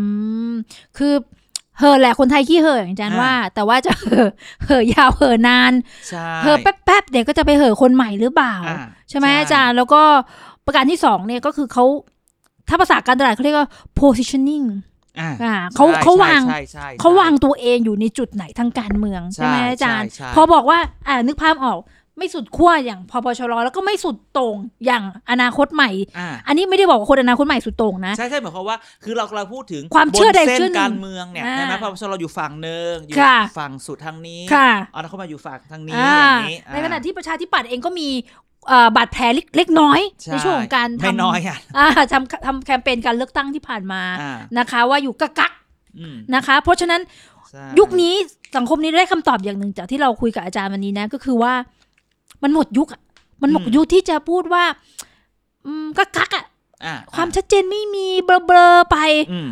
[0.51, 0.53] ม
[0.97, 1.15] คือ
[1.79, 4.31] เหอะแหละคนไทยขี้เหอะอย่างอาจารย์อ่าว่า แต่ว่าจะเหอะ
[4.65, 5.73] เหอะยาวเหอะนาน
[6.09, 10.03] ใช่เหอะแป๊บๆเดี๋ยวก็จะไปเหอะคนใหม่หรือเปล่าอ่า ใช่ไหมอาจารย์แล้วก็
[10.67, 11.85] ประการที่สองเนี่ยก็คือเขา
[12.69, 13.69] ถ้าภาษาการตลาดเขาเรียกว่า
[14.01, 14.67] positioning
[15.21, 21.79] อ่าอ่าเขาใช่เขาวางใช่ใช่ใช่เขาวางตัวเองอยู่ในจุดไหนทางการเมือง ใช่ใช่ไหมอาจารย์ใช่ใช่พอบอกว่า อ่านึกภาพออก
[22.19, 24.57] ไม่สุดขั้วอย่างพปชรแล้วก็ไม่สุดโต่ง
[24.87, 38.09] อย่างอนาคตใหม่อ่าอันนี้ไม่ได้บอกว่าคนอนาคตใหม่สุดโต่งนะ ใช่ใช่หมายความว่าคือเราเราพูดถึงความเชื่อบนใดเส้เชื่อนหนึ่งการเมืองเนี่ยอ่าใช่ไหมเพราะเราอยู่ฝั่งหนึ่งอยู่ค่ะฝั่งสุดทางนี้ค่ะเอาแล้วเขามาอยู่ฝั่งทางนี้อ่าอย่างนี้ในขณะที่ประชาธิปัตย์เองก็มี
[38.69, 45.53] เอ่อบาดแผลเล็กเล็กน้อยใช่ในช่วงของการไม่ทำน้อยอะอ่าทำทำแคมเปญการเลือกตั้งที่ผ่านมาอ่านะคะ ว่าอยู่กักกัก
[45.99, 47.01] อืมๆนะคะ เพราะฉะนั้น
[47.51, 48.15] ใช่ยุคนี้
[48.57, 51.53] สังคมนี้ได้คำตอบอย่างหนึ่งจากที่เราคุยกับอาจารย์วันนี้นะ ก็คือว่า
[52.43, 53.01] มันหมดยุคอะ
[53.43, 54.65] มันหมดยุคที่จะพูดว่า
[55.67, 56.45] อืมกักกักๆอะ
[56.85, 58.99] อ่าความชัดเจนไม่มีเบลอเบลอๆไป
[59.33, 59.49] อืม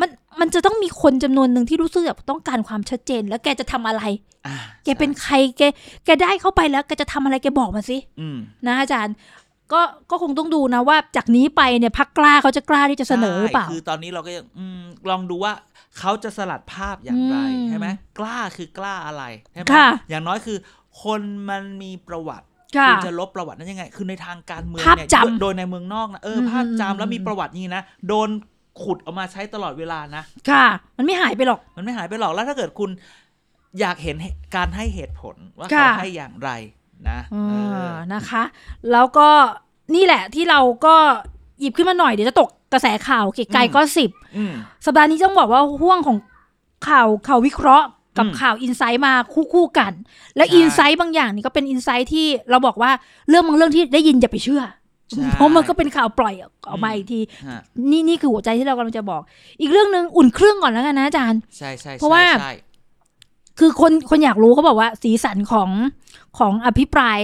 [0.00, 0.10] มัน
[0.40, 4.02] มันจะต้องมีคนจำนวนหนึ่งที่รู้สึกแบบต้องการความชัดเจน แล้วแกจะทำอะไร
[4.46, 5.62] อ่าแกเป็นใครแก
[6.04, 9.14] แกได้เข้าไปแล้วแกจะทำอะไรแกบอกมาสิอืมนะอาจารย์
[9.72, 9.80] ก็
[10.10, 15.52] ก็คงต้องดูนะว่า จากนี้ไปเนี่ยพักกล้าเขาจะกล้าที่จะเสนอหรือเปล่าใช่คือตอนนี้เราก็ยังอืมลองดูว่า
[15.98, 17.86] เขาจะสลัดภาพอย่างไรอืมใช่ไหม
[18.18, 20.58] กล้าคือกล้าอะไรใช่ไหมค่ะอย่างน้อยคือ
[21.02, 28.28] คนมันมีประวัติค่ะคุณจะลบประวัตินั้นยังไง คือในทางการเมืองภาพเนี่ยจำโดยในเมืองนอกนะเอออืมภาพอืมจำแล้วมีประวัติอย่างนี้นะโดน
[28.82, 30.66] ขุดออกมาใช้ตลอดเวลานะ ค่ะ
[30.96, 32.90] มันไม่หายไปหรอก มันไม่หายไปหรอก แล้วถ้าเกิดคุณ
[33.80, 34.16] อยากเห็น
[34.56, 36.50] การให้เหตุผลว่าค่ะเขาให้อย่างไร
[37.08, 38.42] นะอ่เออานะคะ
[38.92, 39.28] แล้วก็
[39.94, 40.94] นี่แหละที่เราก็
[41.60, 44.52] หยิบขึ้นมาหน่อยเดี๋ยวจะตกกระแสข่าวเกไกลก็สิบอืม
[44.84, 46.18] สัปดาห์นี้ต้องบอกว่าห่วงของ
[46.88, 47.86] ข่าวข่าววิเคราะห์
[48.18, 49.92] กับอืมข่าวอินไซต์มาคู่คู่ๆกัน
[50.36, 52.90] และใช่อินไซต์บางอย่างนี่ก็เป็นอินไซต์ที่เราบอกว่า
[53.28, 54.62] เรื่องบางเรื่องที่ได้ยินอย่าไปเชื่อ
[55.10, 57.60] ใช่เพราะมันก็เป็นข่าวปล่อยออกมาอืมอีกทีฮะ
[57.90, 59.22] นี่นี่คือหัวใจที่เรากำลังจะบอก
[59.60, 62.54] อีกเรื่องหนึ่งอุ่นเครื่องก่อนแล้วกันนะอาจารย์ใช่ใช่เพราะว่าใช่
[63.58, 65.70] คือคนคนอยากรู้เขาบอกว่า สีสันของ
[66.38, 67.18] ของอภิปราย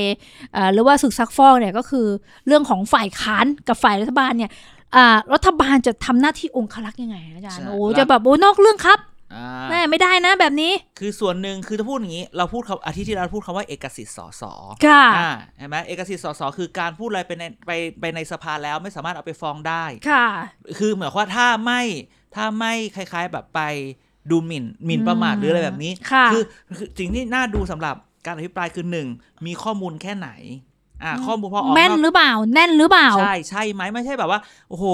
[0.52, 2.06] เอ่อหรือว่าศึกซักฟอกเนี่ยก็คือ
[2.46, 4.50] เรื่องของฝ่ายค้านกับฝ่ายรัฐบาลเนี่ย
[4.96, 9.11] อ่ารัฐบาลจะทำหน้าที่องครักษ์ยังไงอาจารย์ใช่โอ้จะแบบโอ้นอกเรื่องครับอ่า
[9.70, 14.42] แม่ไม่ได้นะแบบนี้ คือส่วนหนึ่งคือถ้าพูดอย่างนี้ เราพูดคำอาทิตย์ที่เราพูดคำว่าเอกสิทธิ์สส
[14.86, 17.70] ค่ะอ่าเห็นไหมเอกสิทธิ์สสคือการพูดอะไรไปในไป
[18.00, 20.26] ไปในสภาแล้วไม่สามารถเอาไปฟ้องได้ค่ะ
[20.78, 21.82] คือเหมือนว่าถ้าไม่
[22.34, 23.60] ถ้าไม่คล้าย ๆแบบไป
[24.30, 26.42] ดูหมิ่นหมิ่นประมาทอืมหรืออะไรแบบนี้ค่ะคือ
[26.78, 29.08] คือสิ่งที่น่าดูสำหรับการอภิปรายคือหนึ่ง
[29.46, 30.30] มีข้อมูลแค่ไหน
[31.02, 34.86] อ่าข้อมูลพอออกแม่นนอกหรือเปล่า แน่นหรือเปล่า ใช่ใช่ไหมไม่ใช่แบบว่า โอ้โห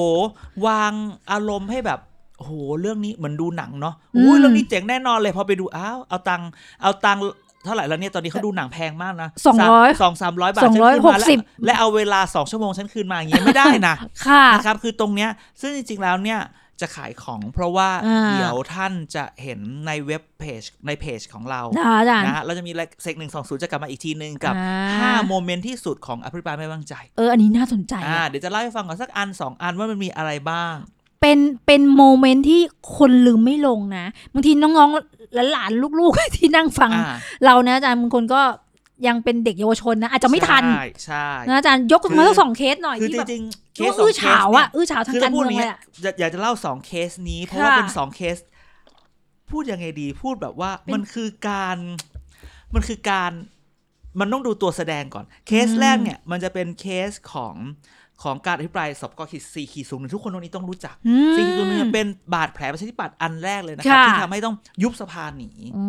[0.66, 0.93] วาง
[1.30, 1.99] อารมณ์ให้แบบ
[2.39, 6.49] โอ้โหเรื่องนี้เหมือนดูหนังเนาะโอ้ยอืมเรื่องนี้เจ๋งแน่นอนเลยพอไปดูอ้าวเอาตังค์
[6.82, 7.22] เอาตังค์
[7.64, 13.95] เท่าไหร่แล้วเนี่ยตอนนี้เขาดูหนังแพงมากนะสองร้อยสองสามร้อยบาทสองฉันร้อยคืนหมากแล้วสิบและเอาเวลาสองชั่วโมงฉันคืนมาอย่างเงี้ยไม่ได้นะ
[14.26, 15.30] ค่ะนะครับคือตรงเนี้ย
[15.61, 16.41] ซึ่งจริงๆแล้วเนี่ย
[16.80, 22.72] จะขายของเพราะว่าอ่าเดี๋ยวท่านจะเห็นในเว็บเพจในเพจของเรานะคะอาจารย์นะฮะเราจะมี
[23.03, 30.74] เซกหนึ่งสองศูนย์จะกลับมาอีกทีหนึ่งกับอ่า5โมเมนต์ที่สุดของอภิปรายไม่ไว้วางใจ เออ อันนี้น่าสนใจอ่าอะเดี๋ยวจะเล่าให้ฟังก่อนสักอันสองอันว่ามันมีอะไรบ้าง
[31.21, 32.61] เป็นเป็นโมเมนต์ที่
[32.97, 37.14] คนลืมไม่ลงนะบางทีน้องๆหลานๆลูกๆ ที่นั่งฟังอ่า
[37.45, 38.43] เรานะอาจารย์บางคนก็
[39.07, 48.37] ยังเป็นเด็กเยาวชนนะ อาจจะไม่ทันใช่ใช่นะอาจารย์ยกคือมาสักสองเคสหน่อยคือที่จแบบริงๆเคอื้สสองอเคสฉาวเนี่อะยอื้อฉาวทางคือการถ้าพูดเมือองย่างเลเงี้ยยอะอยากอยากจะเล่าสองเคสนี้ เพราะว่าค่ะเป็นสองเคส
[49.51, 51.79] พูดยังไงดีพูดแบบว่าเป็นมันคือการ
[52.75, 53.33] มันคือการ
[54.21, 57.55] มันต้องดูตัวแสดงก่อน เคสอืมแรกเนี่ย มันจะเป็นเคสของ
[58.23, 65.85] ของการอภิปรายสอบกขีดสี่ขีดศูนย์ทุกคนตรงนี้ต้องรู้จักอืมสี่ขีดศูนย์เนี่ยเป็นบาดแผลประชาธิปัตย์อันแรกเลยนะครับค่ะที่ทำให้ต้องยุบสภาหนีอื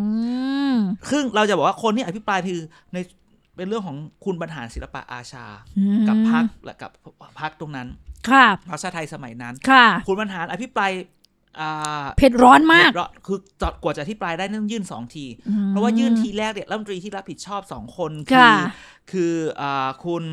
[0.72, 0.76] ม
[1.10, 2.62] ซึ่งเราจะบอกว่าคนที่อภิปรายคือ
[2.92, 2.96] ใน
[3.56, 5.46] เป็นเรื่องของคุณบรรหารศิลปะอาชา
[6.08, 6.90] กับพักและกับ
[7.40, 7.88] พักตรงนั้น
[8.30, 11.19] ค่ะพรรคชาติไทยสมัยนั้น ค่ะ คุณบรรหารอภิปรายอ่า
[12.18, 13.38] เผ็ดร้อนมากเรียบร้อยคือ
[13.82, 15.26] กว่าจะอภิปรายได้ต้องยื่นสองที
[15.68, 18.52] เพราะว่ายื่นทีแรกเนี่ยรัฐมนตรีที่รับผิดชอบสองคน คืค่ะ
[19.12, 20.24] คืออ่าคุณ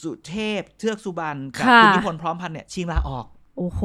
[0.00, 3.26] สุเทพเทือกสุบรรณกับค่ะคุณนิพนธ์พร้อมพันธ์เนี่ยชิงลาออก
[3.58, 3.80] โอ้โห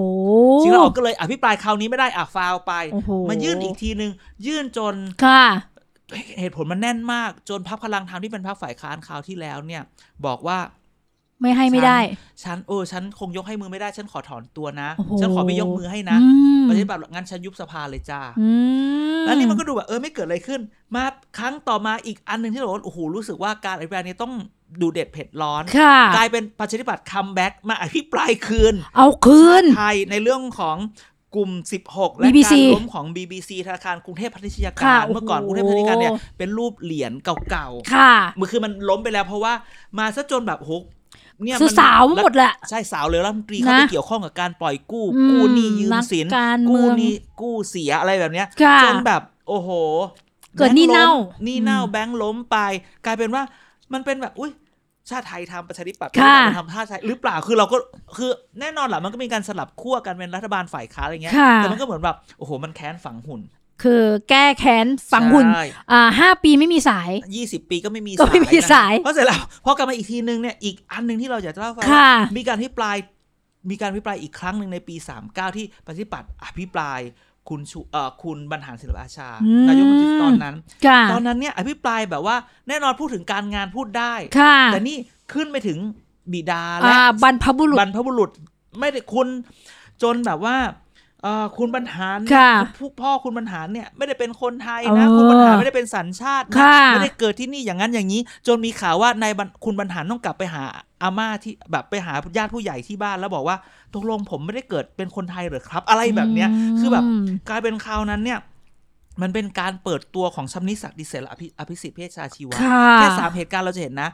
[0.62, 4.12] ชิงลาออกก็เลยอภิปรายคราวนี้ไม่ได้อะฟาวไปโอ้โหมายื่นอีกทีนึง
[4.46, 4.96] ยื่นจน
[5.26, 5.46] ค่ะ
[6.40, 9.82] เหตุผลมันแน่นมาก จนพรรคพลังธรรมที่เป็นพรรคฝ่ายค้านคราวที่แล้วเนี่ย
[10.26, 10.58] บอกว่า
[11.42, 12.00] ไม่ให้ไม่ได้
[12.44, 16.30] ฉันเออฉันคงยกให้มือไม่ได้ ฉันขอถอนตัวนะโอ้โหฉันขอไม่ยกมือให้นะอื
[16.60, 18.50] มประชาธิปัตย์บอกงั้นฉันยุบสภาเลยจ้าอื
[19.22, 20.62] มแล้วนี่มันก็ดูแบบเออไม่เกิดอะไรขึ้น
[20.96, 21.06] มา
[21.38, 24.34] ครั้งต่อมาอีกอันหนึ่งที่เราบอกว่าโอ้โหรู้สึกว่าการอภิปรายนี้ต้อง
[24.82, 30.78] ดูเด็ดเผ็ดร้อนค่ะกลายเป็นประชาธิปัตย์คัมแบ็กมาอภิปรายคืน เอาคืนชาติไทยในเรื่องของ
[31.36, 31.52] กลุ่ม
[31.86, 37.12] 16 และ BBC การล้มของ BBC ธนาคารกรุงเทพพาณิชยกาค่ะรเมื่อก่อนโอ้กโหรุงเทพพาณิชยการเนี่ยเป็นรูปเหรียญ
[37.50, 39.54] เก่าค่ะๆมันคือมันล้มไปแล้วเพราะว่า
[40.00, 40.72] มาซะจนแบบโห
[41.44, 49.70] เนี่ยคือมันสาวหมดแหละใช่สาวเลยรัฐมนตรีเข้าไปนะเกี่ยวข้องกับการปล่อยกู้อืมกู้หนี้ยืมนักสินการเมืกู้องหนี้กู้เสียอะไรแบบเนี้ยค่ะจนแบบ โอ้โห
[50.58, 52.58] เกิดหนี้เน่าแบงค์ล้มหนี้เน่าอืมแบงค์ล้มไป
[53.06, 53.44] กลายเป็นว่า
[53.94, 54.52] มันเป็นแบบอุ้ย
[55.10, 57.78] ชาติไทยทำประชาธิปัตย์ค่ะประชาธิปัตย์ทำชาติไทยหรือเปล่าคือเราก็
[58.18, 58.30] คือ
[58.60, 63.42] แน่นอนแหละมันก็มีการสลับขั้วกันเป็นรัฐบาลฝ่ายค้านอะไรเงี้ยค่ะแต่มันก็เหมือนแบบโอ้โหมันแค้นฝังหุ่น
[63.84, 72.98] คือแก้แค้นฝังหุ่นใช่ อ่าห้าปีไม่มีสาย ยี่สิบปีก็ไม่มีก็ไม่มีนะสายเพราะเสร็จแล้วพอกลับมาอีกทีนึงเนี่ยอีกอันหนึ่งที่เราอยากจะเล่าให้ฟังค่ะมีการที่ปลาย
[73.70, 74.96] มีการพิปรายอีกครั้งหนึ่งในปี
[75.28, 77.00] 39 ที่ประชาธิปัตย์อภิปราย
[77.50, 80.56] คุณชูเอ่อคุณบรรหารศิลปอาชา อืม นายกรัฐมนตรีตอนนั้น
[80.86, 82.36] ค่ะ ตอนนั้นเนี่ยอภิปรายแบบว่า
[82.68, 84.98] แน่นอนพูดถึงการงานพูดได้ ค่ะแต่นี่
[85.34, 85.78] ขึ้นไปถึง
[86.32, 88.30] บิดาและอ่าบรรพบุรุษ บรรพบุรุษ
[88.80, 89.28] ไม่ได้คุณ
[90.04, 90.76] จนแบบว่าเอ่อ
[91.58, 100.64] คุณบรรหารค่ะผู้พ่อคุณบรรหารเนี่ยไม่ได้เป็นคนไทยเอนะอคุณบรรหารไม่ได้เป็นสัญชาตินะค่ะไม่ได้เกิดที่นี่อย่างนั้นอย่างนี้ จนมีข่าวว่านายบรรคุณบรรหารต้องกลับไปหา
[101.04, 103.58] อาม่าที่แบบไปหาญาติผู้ใหญ่ที่บ้านแล้วบอกว่า
[103.94, 106.50] ตกลงผมไม่ได้เกิดเป็นคนไทยเหรอครับ อะไรแบบเนี้ย
[106.80, 108.40] คือแบบมกลายเป็นคราวนั้นเนี่ย
[109.22, 114.10] มันเป็นการเปิดตัวของชำนิศักดิ์ดิเศษและอภิอภิสิทธิ์เพชชาชีวะค่ะแค่สามเหตุการณ์เราจะเห็นนะ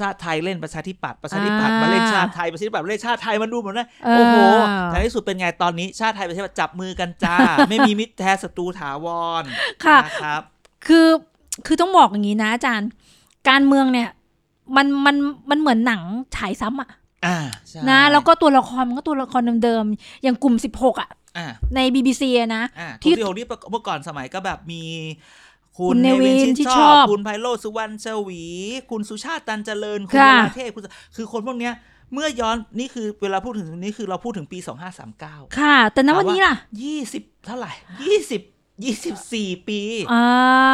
[0.00, 4.36] ชาติไทยเล่นประชาธิปัตย์ประชาธิปัตย์อ่ามมาเล่นชาติไทยประชาธิปัตย์มาเล่นชาติไทยมันดูเหมือนว่าเออโอ้โห
[4.86, 7.36] แต่ในที่สุดเป็นไงตอนนี้ชาติไทยประชาธิปัตย์จับมือกันจ้า
[7.68, 9.06] ไม่มีมิตรแท้ศัตรูถาว
[9.42, 9.44] ร
[9.84, 10.42] ค่ะนะครับ
[10.86, 11.08] คือ
[11.66, 12.88] คือต้องบอกอย่างนี้นะอาจารย์
[13.48, 14.08] การเมืองเนี่ย
[14.76, 15.16] มันมัน
[15.50, 16.02] มันเหมือนหนัง
[16.36, 16.90] ฉายซ้ำอะ
[17.26, 17.38] อ่า
[17.68, 24.82] ใช่นะแล้วก็ตัวละครมันก็ตัวละครเดิมๆอย่างกลุ่ม 16อะอ่าใน BBC อะนะอ่าที่ที่โที่เมื่อก่อนสมัยก็แบบมี
[25.78, 28.42] คุคุณณเนวินชิดที่ชอบ คุณไพโรจน์สุวรรณเฉวี
[28.90, 30.82] คุณสุชาติตันเจริญ คุณค่ะวราเทพคุณ
[31.16, 31.74] คือคนพวกเนี้ย
[32.12, 34.58] เมื่อย้อนนี่คือเวลาพูดถึงนี้คือเราพูดถึงปี
[35.08, 36.54] 2539 ค่ะ แต่ณวันนี้ล่ะ
[37.00, 37.72] 20 เท่าไหร่
[38.84, 39.80] 20 24 ปี
[40.12, 40.22] อ่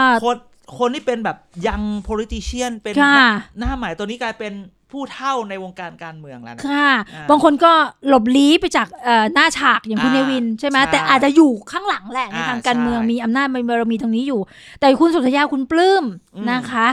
[0.08, 0.36] าคน
[0.78, 1.36] คนที่เป็นแบบ
[1.66, 3.28] ยัง politician เป็นค่ะ
[3.58, 4.52] หน้าใหม่ตัวนี้กลายเป็น
[4.92, 7.72] ผู้เท่าในวงการการเมืองแล้วนะค่ะอ่าบางคนก็
[8.08, 14.40] หลบลี้ไปจากเอ่อหน้าฉากอย่างคุณอ่าเนวินใช่ไหมใช่แต่อาจจะอยู่ข้างหลังแหละในอ่าทางการเมืองใช่มีอำนาจมีบารมีตรงนี้อยู่
[14.80, 16.04] แต่คุณสุทธยาคุณปลื้ม
[16.36, 16.86] อืมนะคะ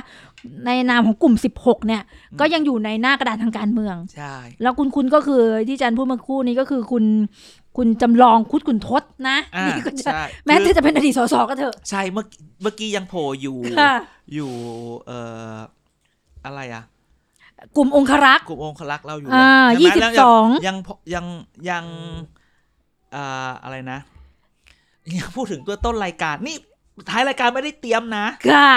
[0.66, 2.02] ในนามของกลุ่ม 16 เนี่ย
[2.40, 7.04] ก็ยังอยู่ในหน้ากระดานทางการเมืองใช่แล้วคุณคุณก็คือที่อาจันพูดเมื่อครู่นี้ก็คือคุณ
[7.78, 12.26] คุณจำลองคุดคุณทศนะอ่านี่ก็จะใช่แม้คือจะเป็นอดีตสสก็เถอะใช่เมื่อ
[12.62, 13.94] เมื่อกี้ยังโผล่อยู่ค่ะ
[14.34, 14.52] อยู่
[15.08, 15.20] เอ่
[15.54, 15.56] อ
[16.46, 16.84] อะไรอะ
[17.78, 20.78] กลุ่มองครักษ์ กลุ่มองคลักษ์เราอยู่อ่าใช่ไหมแล้วยี่สิบสอง ยัง
[21.14, 21.26] ยัง
[21.70, 21.86] ยัง
[23.16, 24.00] อ่าอะไรนะ
[25.18, 26.56] ยังพูดถึงตัวต้นรายการ นี่
[27.10, 28.72] ท้ายรายการไม่ได้เตรียมนะ ค่ะ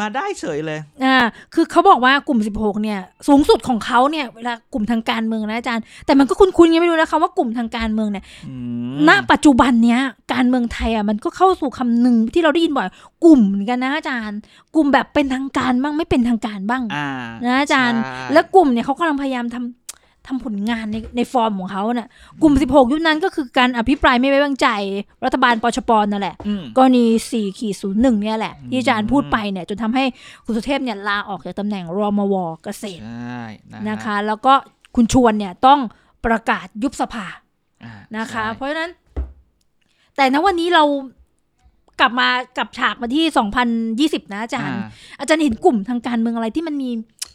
[0.00, 1.16] มาได้เฉยเลย อ่า
[1.54, 8.54] คือเขาบอกว่ากลุ่ม 16 เนี่ย สูงสุดของเขาเนี่ยเวลากลุ่มทางการเมืองนะอาจารย์ แต่มันก็คุ้นๆยังไม่รู้นะคะว่ากลุ่มทางการเมืองเนี่ยอื
[8.96, 10.00] มณปัจจุบันเนี้ย
[10.32, 12.86] การเมืองไทยอะมันก็เข้าสู่คำหนึ่งที่เราได้ยินบ่อย
[13.24, 14.38] กลุ่มเหมือนกันนะอาจารย์
[14.74, 17.08] กลุ่มแบบเป็นทางการบ้างไม่เป็นทางการบ้างอ่า
[17.44, 19.87] นะอาจารย์ใช่แล้วกลุ่มเนี่ยเขากำลังพยายามทำ
[20.28, 22.08] ทำผลงานในในฟอร์มของเขาเน่ะ
[22.42, 24.68] กลุ่ม 16 ยุคนั้นก็คือการอภิปรายไม่ไว้วางใจ
[25.24, 27.04] รัฐบาลปชปนั่นแหละอืมกรณี
[27.34, 30.04] 4ขีดศูนย์หนึ่งเนี่ยแหละ ที่อาจารย์พูดไปเนี่ยจนทำให้
[30.44, 34.52] คุณสุเทพเนี่ยลาออกจากตำแหน่งรมวเกษตรใช่นะนะคะ แล้วก็
[34.96, 35.78] คุณชวนเนี่ยต้อง
[36.24, 37.26] ประกาศยุบสภา
[37.84, 38.90] อ่านะคะใช่เพราะฉะนั้น
[40.16, 40.84] แต่ณวันนี้เรา
[42.00, 43.24] กลับมากลับฉากมาที่
[44.22, 44.88] 2020 นะอาจารย์อ่า
[45.20, 46.90] อาจารย์เห็นกลุ่มทางการเมืองอะไรที่มันมี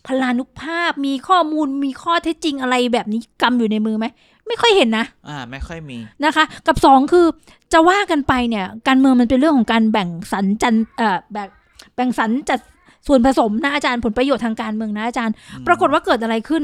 [0.08, 4.06] พลานุภาพมีข้อมูลมีข้อเท็จจริงอะไรแบบนี้กำอยู่ในมือไหม
[4.48, 7.26] ไม่ค่อยเห็นนะอ่าไม่ค่อยมีนะคะ กับสองคือ
[7.74, 11.50] จะว่ากันไปเนี่ยการเมืองมันเป็นเรื่องของการแบ่งสรรจันเอ่อแบ่ง
[11.96, 12.60] แบ่งสรรจัด
[13.08, 16.64] ส่วนผสมนะอาจารย์ผลประโยชน์ทางการเมืองนะอาจารย์อืมปรากฏว่าเกิดอะไรขึ้น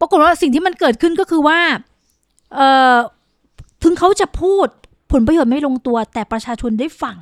[0.00, 1.58] ปรากฏว่าสิ่งที่มันเกิดขึ้นก็คือว่า
[2.54, 2.96] เอ่อ
[3.82, 4.68] ถึงเขาจะพูด
[5.12, 7.16] ผลประโยชน์ไม่ลงตัว แต่ประชาชนได้ฟัง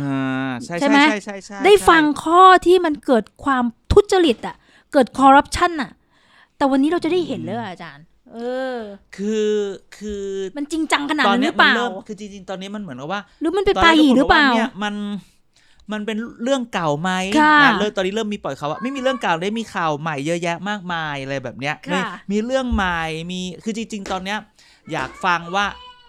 [0.00, 4.56] อ่าใช่ใช่ไหมใช่ใช่ใช่ได้ใช่ฟังข้อที่มันเกิดความทุจริตอะ
[4.92, 5.90] เกิดคอร์รัปชันอะ
[6.56, 8.38] แต่วันนี้เราจะได้เห็นเลยอะอาจารย์ เอ
[8.76, 8.78] อ
[9.16, 9.50] คือ
[9.96, 10.24] คือ
[10.56, 14.94] มันจริงจังขนาดตอนนั้นหเนี้รืยอเปมันล่าเริ่มคือจริงๆ ตอนนี้มันเหมือนกับว่า หรือมันเป็นตอนปานี้หีทุกคนหรือเปล่าบกว่เนี่ยมัน
[15.92, 24.38] มันเป็นเรื่องเก่าไหมค่ะนะเริ่มตอนนี้เริ่มมีปล่อยข่าวว่าไม่มีเรื่องเก่าได้มีข่าวใหม่เยอะแยะมากมายอะไรแบบเนี้ยค่ะมีมีเรื่องใหม่มีคือจริง ๆ ตอนเนี้ย
[24.92, 25.66] อยากฟังว่า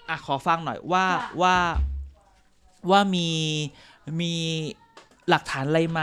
[0.09, 1.05] อะขอฟังหน่อยว่า
[1.41, 1.55] ว่า
[2.89, 3.27] ว่ามี
[4.21, 4.33] มี
[5.29, 6.01] หลักฐานอะไรไหม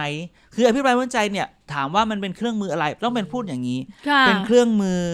[0.55, 5.05] คืออภิปรายไม่ไว้วางใจเนี่ยถามว่ามันเป็นเครื่องมืออะไร ต้องเป็นพูดอย่างนี้ ค่ะ เป็นเครื่องมือ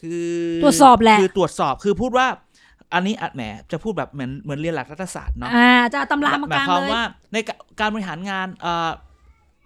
[0.00, 0.32] คือ
[0.64, 2.26] ตรวจสอบแหละ คือตรวจสอบคือพูดว่า
[2.94, 8.90] อันนี้อัดแหมจะพูดแบบเหมือนเหมือนเรียนหลักรัฐศาสตร์เนาะ อ่าจะเอาตำรามาหมากลายงความเลย ว่าในกะการบริหารงานเอ่อ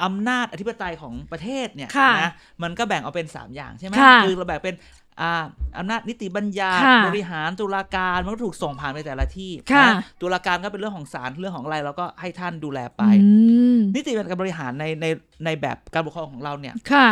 [0.04, 4.76] อำนาจอธิปไตยของประเทศเนี่ยค่ะนะมันก็แบ่งออกเป็น 3 อย่างใช่ไหมค่ะ คือเราแบ่งเป็น
[5.20, 5.32] อ่า
[5.78, 13.30] อำนาจนิติบัญญัติค่ะบริหารตุลาการมันก็ถูกส่งผ่านไปแต่ละที่ค่ะนะตุลาการก็เป็นเรื่องของศาลเรื่องของอะไรเราก็ให้ท่านดูแลไปอื
[13.76, 15.06] มนิติบัญญัติการบริหารในใน
[15.44, 17.08] ในแบบการปกครองของเราเนี่ยค่ะ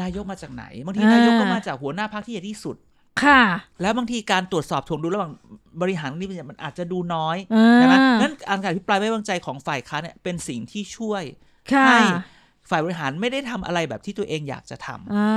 [0.00, 2.76] นายกมาจากไหนบางทีอ่านนายกก็มาจากหัวหน้าพรรคที่ใหญ่ที่สุด
[3.24, 3.42] ค่ะ
[3.82, 5.32] แล้วบางทีการตรวจสอบถ่วงดุลระหว่าง
[5.82, 11.22] บริหารนิติบัญญัติมันอาจจะดูน้อยอ่าใช่ไหมนั้นการอภิปรายไม่ไว้วางใจของฝ่ายค้านเนี่ยเป็นสิ่งที่ช่วย
[11.72, 11.98] ค่ะให้
[12.70, 15.28] ฝ่ายบริหารไม่ได้ทำอะไรแบบที่ตัวเองอยากจะทำอ่า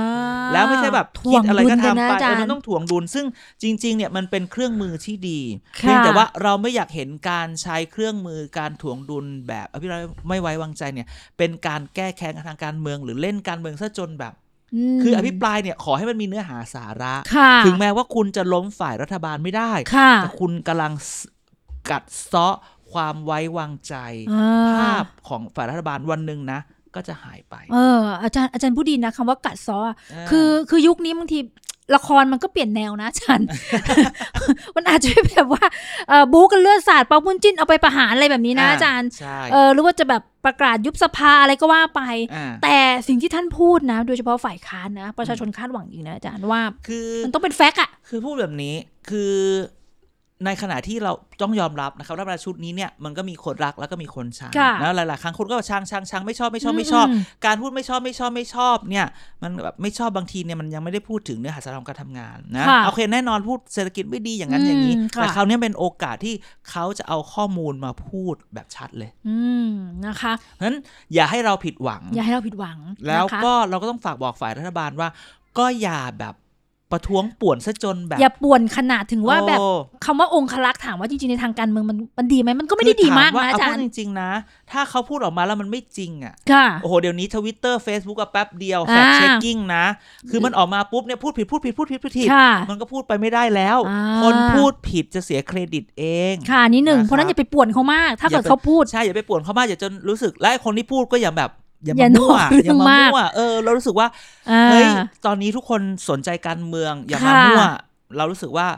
[0.52, 3.26] แล้วไม่ใช่แบบถ่คิวดงอะไรดุก็ลทำกันนะไปอาจารเออมันย์ต้องถ่วงดุล ซึ่ง
[3.62, 5.40] จริง ๆ เนี่ยมันเป็นเครื่องมือที่ดี
[5.80, 11.06] ค่ะเพียงแต่ว่าเราไม่อยากเห็นการใช้เครื่องมือการถ่วงดุลแบบอภิปรายไม่ไว้วางใจเนี่ย
[11.38, 14.34] เป็นการแก้แค้นทางการเมือง หรือเล่นการเมืองซะจนแบบ
[14.96, 21.12] มคืออภิปรายเนี่ยขอให้มันมีเนื้อหาสาระค่ะถึงแม้ว่าคุณจะล้มฝ่ายรัฐบาลไม่ได้ค่ะแต่คุณกำลังส
[21.90, 22.56] กัดเซาะ
[22.92, 23.94] ความไว้วางใจ
[24.32, 24.48] อ่า
[24.78, 26.60] ภาพของฝ่ายรัฐบาลวันหนึ่งนะ
[26.98, 31.38] ก็จะหายไป เอออาจารย์อาจารย์พูดดีนะคำว่ากัดซ้ออะาคือคือยุคนี้บางที
[31.96, 33.46] ละครมันก็เปลี่ยนแนวนะอาจารย์
[34.76, 35.64] มันอาจจะแบบว่า
[36.08, 42.02] เออบู๊กันเลือดสาดเปาปุ้นจิ้นเอาไปประหารอะไรแบบนี้นะอาจารย์ใช่เออหรือว่าจะแบบประกาศยุบสภาอะไรก็ว่าไป
[42.34, 42.78] อ่าแต่
[43.08, 48.74] สิ่งที่ท่านพูดนะ โดยเฉพาะฝ่ายค้านนะ ประชาชนคาดหวังอีกนะอาจารย์ว่า คือมันต้องเป็นแฟกต์อะคือพูดแบบนี้
[49.10, 49.34] คือ
[50.44, 51.12] ในขณะที่เรา
[51.42, 59.06] ต้องยอมรับนะครับรัฐบาลชุดนี้เนี่ยมันก็มีคนรักแล้วก็มีคนชังค่ะแล้วหลายๆครั้งคนก็ชังชังชังไม่ชอบไม่ชอบไม่ชอบอืมการพูดไม่ชอบไม่ชอบไม่ชอบเนี่ย
[59.42, 66.34] มันแบบไม่ชอบบางทีเนี่ยมันยังไม่ได้พูดถึงเนื้อหาสาระของการทำงานนะค่ะโอเคแน่นอนพูดเศรษฐกิจไม่ดีอย่างนั้นอย่างนี้อืมค่ะแต่คราวเนี้ยเป็นโอกาสที่
[66.70, 69.72] เขาจะเอาข้อมูลมาพูดแบบชัดเลยอืม
[70.06, 70.78] นะคะเพราะฉะนั้น
[71.14, 75.08] อย่าให้เราผิดหวัง อย่าให้เราผิดหวัง แล้วนะคะก็เราก็ต้องฝากบอกฝ่ายรัฐบาลว่า
[75.58, 76.34] ก็อย่าแบบ
[76.92, 79.68] ประท้วงป่วนซะจนแบบ อย่าป่วนขนาดถึงว่าแบบโอ้
[80.04, 84.30] คำว่าองคลักษ์ถามว่าจริงๆในทางการเมืองมันมันดีไหมมันก็ไม่ได้ดีมากคือถนะอาว่จารพูดย์จริงๆนะ
[84.72, 89.84] ถ้าเขาพูดออกมาแล้วมันไม่จริงอะค่ะโอ้โหเดี๋ยวนี้ทวิตเตอร์เฟซบุ๊กแป๊บเดียวอ่าแฟกเช็คกิ้งนะ
[90.30, 101.50] คือมันออกมาปุ๊บเนี่ยพูดผิดพูดผิดพูดผิดพูดผิดค่ะมันก็พูดไปไม่ได้แล้วอ่าคนพูดผิดจะเสียเครดิตเอง ค่ะนี่หนึ่งนะครับเพราะฉะนั้นอย่าไปป่วนเขามาก ถ้าอย่าเกิดไปเขาพูดใช่อย่าไปป่วนเขามากอย่าจนรู้สึกและไอ้คนที่พูดก็อย่าแบบ
[101.84, 104.06] อย่าอย่ามามั่วหน่วงเรื่อย่าองมามากมั่วเออ เรารู้สึกว่า
[104.50, 104.86] อ่าเฮ้ย
[105.26, 107.62] ตอนนี้ทุกคนสนใจการเมือง อย่ามาค่ะมั่ว
[108.16, 108.68] เรารู้สึกว่า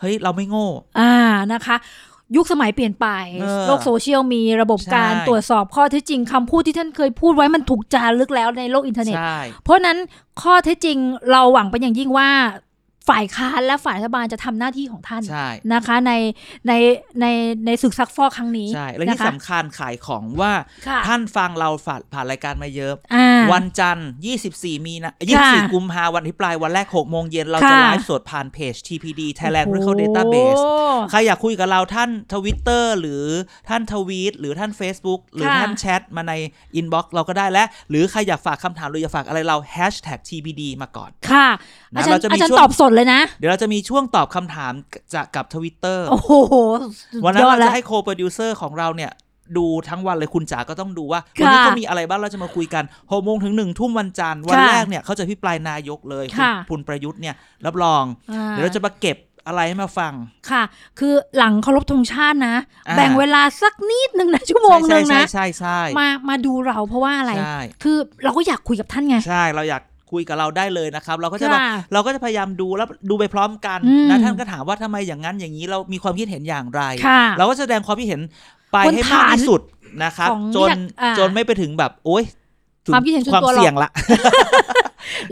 [0.00, 0.68] เฮ้ย เราไม่โง่
[1.00, 1.12] อ่า
[1.52, 1.76] นะคะ
[2.36, 3.06] ยุคสมัยเปลี่ยนไป
[3.40, 9.98] เออโลกโซเชียลมีระบบใช่การตรวจสอบข้อเท็จจริงคำพูดที่ท่านเคยพูดไว้มันถูกจารึกแล้วในโลกอินเทอร์เน็ตใช่เพราะฉะนั้น
[10.42, 10.98] ข้อเท็จจริง
[11.30, 12.30] เราหวังเป็นอย่างยิ่งว่า
[13.08, 16.12] ฝ่ายค้านและฝ่ายรัฐบาลจะทำหน้าที่ของท่านใช่นะคะ ใน
[16.68, 16.72] ใน
[17.20, 17.26] ใน
[17.66, 20.52] ในศึกซักฟอกครั้งนี้ใช่และที่นะคะสำคัญขายของว่า
[20.88, 24.08] ค่ะท่านฟังเราผ่านผ่านรายการมาเยอะอ่า วันจันทร์
[24.46, 30.74] 24 มีนะค่ะ24 กุมภาวันที่ปลายวันแรก 6 โมงเย็น เราจะค่ะไลฟ์สดผ่านเพจ TPD Thailand Political Database โอ้
[31.10, 33.24] ใครอยากคุยกับเราท่านทวิตเตอร์หรือ
[33.68, 36.32] ท่านทวีตหรือท่าน Facebook หรือค่ะท่านแชทมาใน
[36.74, 41.48] inbox เราก็ได้และ หรือใครอยากฝากคำถามหรืออยากฝากอะไรเรา Hashtag TPD มาก่อน ค่ะ
[41.94, 44.72] นะอาจารเราย์จะมีอาจารย์ช่วงตอบสดเลยนะ เดี๋ยวเราจะมีช่วงตอบคำถาม
[45.14, 46.32] จากกับทวิตเตอร์โอ้โห
[47.12, 49.12] สุดวันนั้นยอดเราแล้วจะให้โคโปรดิวเซอร์ของเราเนี่ย
[49.56, 57.34] ดูทั้งวันเลยคุณจ๋าก็ต้องดูว่าวันนี้ค่ะก็มีอะไรบ้างเราจะมาคุยกันหกโมงถึงหนึ่งทุ่มวันจันทร์วันค่ะแรกเนี่ยเขาจะพิปรายนายกเลยคุณค่ะคุณประยุทธ์เนี่ย
[57.66, 60.12] รับรองอ่าเดี๋ยวเราจะมาเก็บอะไรให้มาฟัง
[60.50, 60.62] ค่ะ
[60.98, 62.56] คือหลังเคารพธงชาตินะ
[62.88, 69.82] อ่าแบ่งเวลาสักนิดหนึ่งนะ ชั่วโมงหใช่นึ่งใช่นะ ใช่ใช่มามาดูเราเพราะว่าอะไรใช่คือเราก็อยากคุยกับท่านไง ใช่ เราอยาก
[70.12, 78.20] คุยกับเราได้เลยนะครับ เราก็จะมาค่ะเราก็จะพยายามดูแล้วดูไปพร้อมกันอืมนะท่านก็ถามว่าทำไมอย่างนั้นอย่างนี้เรามีความคิดเห็นอย่างไรค่ะเราก็แสดงความคิดเห็น
[78.74, 79.60] ไปบนให้มากฐานที่สุด
[80.04, 82.24] นะครับของจนเนี่ยอ่าจนไม่ไปถึงแบบ โอ๊ย
[82.86, 83.90] ถึงความคิดเห็นส่วนความตัวเราเสี่ยงละ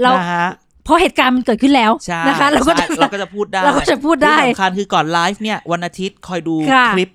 [0.02, 0.50] เรานะฮะ
[0.84, 7.10] เพราะเหตุการณ์มันเกิดขึ้นแล้วใช่นะคะ เราก็ใช่จะเราก็จะพูดได้เราก็จะพูดได้ที่สำคัญคือก่อนไลฟ์เนี่ยวันอาทิตย์คอยดูค่ะคลิป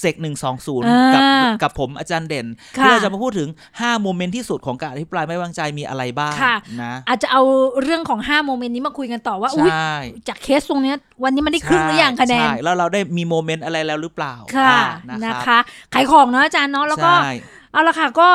[0.00, 1.22] เซกหนึ่งสองศูนย์อ่ากับ
[1.62, 2.46] กับผมอาจารย์เด่น
[2.78, 7.42] ค่ะที่เราจะมาพูดถึง 5 moment ที่สุดของการอภิปรายไม่ไว้วางใจมีอะไรบ้างค่ะนะอาจจะเอา
[7.82, 9.94] เรื่องของ 5 moment นี้มาคุยกันต่อว่าอุ้ยใช่
[10.28, 15.58] จากเคสตรงเนี้ยวันนี้มันได้ครึ่งหรือยังคะแนนใช่แล้วเราได้มี moment อะไรแล้วหรือเปล่าค่ะอ่านะนะคะ
[15.94, 17.32] ขายของเนาะอาจารย์เนาะแล้วก็ใช่
[17.72, 18.28] เอาละค่ะก็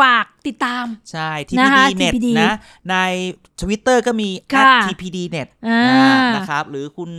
[0.00, 2.52] ฝากติดตาม ใช่นะคะ TPD Net TPD นะ
[2.90, 2.96] ใน
[3.60, 7.10] Twitter ก็มีค่ะ TPD Net อ่านะครับหรือคุณ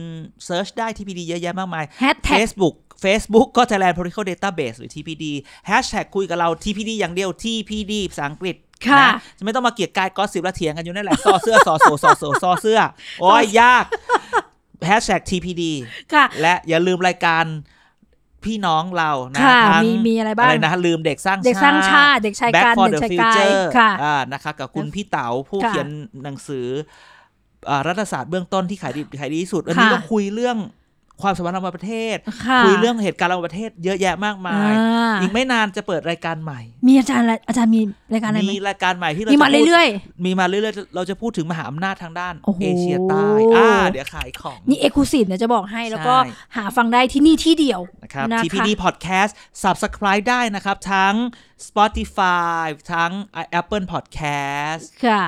[0.46, 5.24] เซิร์ชได้ TPD เยอะแยะมากมายแฮชแท็ก Facebook Facebook ก็ Thailand Political Database หรือ TPD
[5.70, 8.56] Hashtag คุยกับเรา TPD อย่างเดียว TPD ภาษาอังกฤษ
[8.88, 12.80] ค่ะนะจะไม่ต้องมาเกลียดกายก็สิบละเถียงกันอยู่นั่นแหละซอเสื้อซอโซซอโซซอเสื้อ
[13.22, 13.86] โอ้ยยาก
[14.90, 15.64] Hashtag TPD
[16.14, 17.46] ค่ะและอย่าลืมรายการ
[18.44, 25.88] พี่น้องเรานะค่ะทั้งมีมีอะไรบ้างอะไรนะลืมเด็กสร้างเด็กสร้างชาติ เด็กชาย Back กัน for เด็ก the ชายกาย Future ค่ะอ่านะคะกับคุณพี่เต๋าผู้ค่ะเขียน
[26.24, 26.68] หนังสือ
[27.70, 30.58] อ่ารัฐศาสตร์เบื้องต้นที่ขายดีขายดีที่สุด อันนี้ค่ะก็คุยเรื่อง
[31.22, 37.82] ความสัมพันธ์ระหว่างประเทศค่ะคุยเรื่องเหตุการณ์ระหว่างประเทศเยอะแยะมากมายอ่าอีกไม่นานจะเปิดรายการใหม่ มีอาจารย์อะไรอาจารย์มี
[38.14, 39.88] รายการอะไรไหมมีรายการใหม่ที่เรามีจะมาพูดเรื่อย
[40.26, 49.32] มีมาเรื่อยๆเราจะพูดถึงมหาอำนาจทางด้านโอ้โหเอเชียใต้อ่าเดี๋ยวขายของๆนี่เอ็กซ์คลูซีฟเนี่ยจะบอกให้แล้วก็ใช่หาฟังได้ที่นี่ที่เดียวนะครับนะคะ TPD Podcast
[49.64, 51.16] Subscribe ได้นะครับ ทั้ง
[51.68, 53.12] Spotify ทั้ง
[53.60, 55.24] Apple Podcast ค่ะ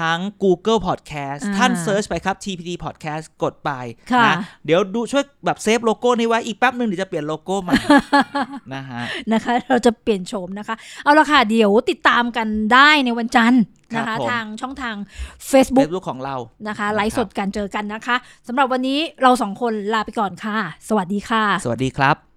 [0.00, 3.70] ทั้ง Google Podcast อ่าท่าน search ไปครับ TPD Podcast กดไป
[4.12, 4.36] ค่ะนะ
[4.66, 7.74] เดี๋ยวดูช่วยแบบ save โลโก้นี้ไว้อีกแป๊บหนึ่งเดี๋ยวจะเปลี่ยนโลโก้ใหม่
[8.74, 13.62] นะฮะนะคะ เราจะเปลี่ยนโฉมนะคะ เอาละค่ะ เดี๋ยวติดตามกันได้ในวันจันทร์
[13.96, 14.96] นะครัคะบผมทางช่องทาง
[15.50, 16.36] Facebook Facebook ของเรา
[16.68, 18.16] นะคะไลฟ์สดกันเจอกันนะคะ
[18.48, 22.33] สำหรับวันนี้เราสองคนลาไปก่อนค่ะ สวัสดีค่ะ สวัสดีครับ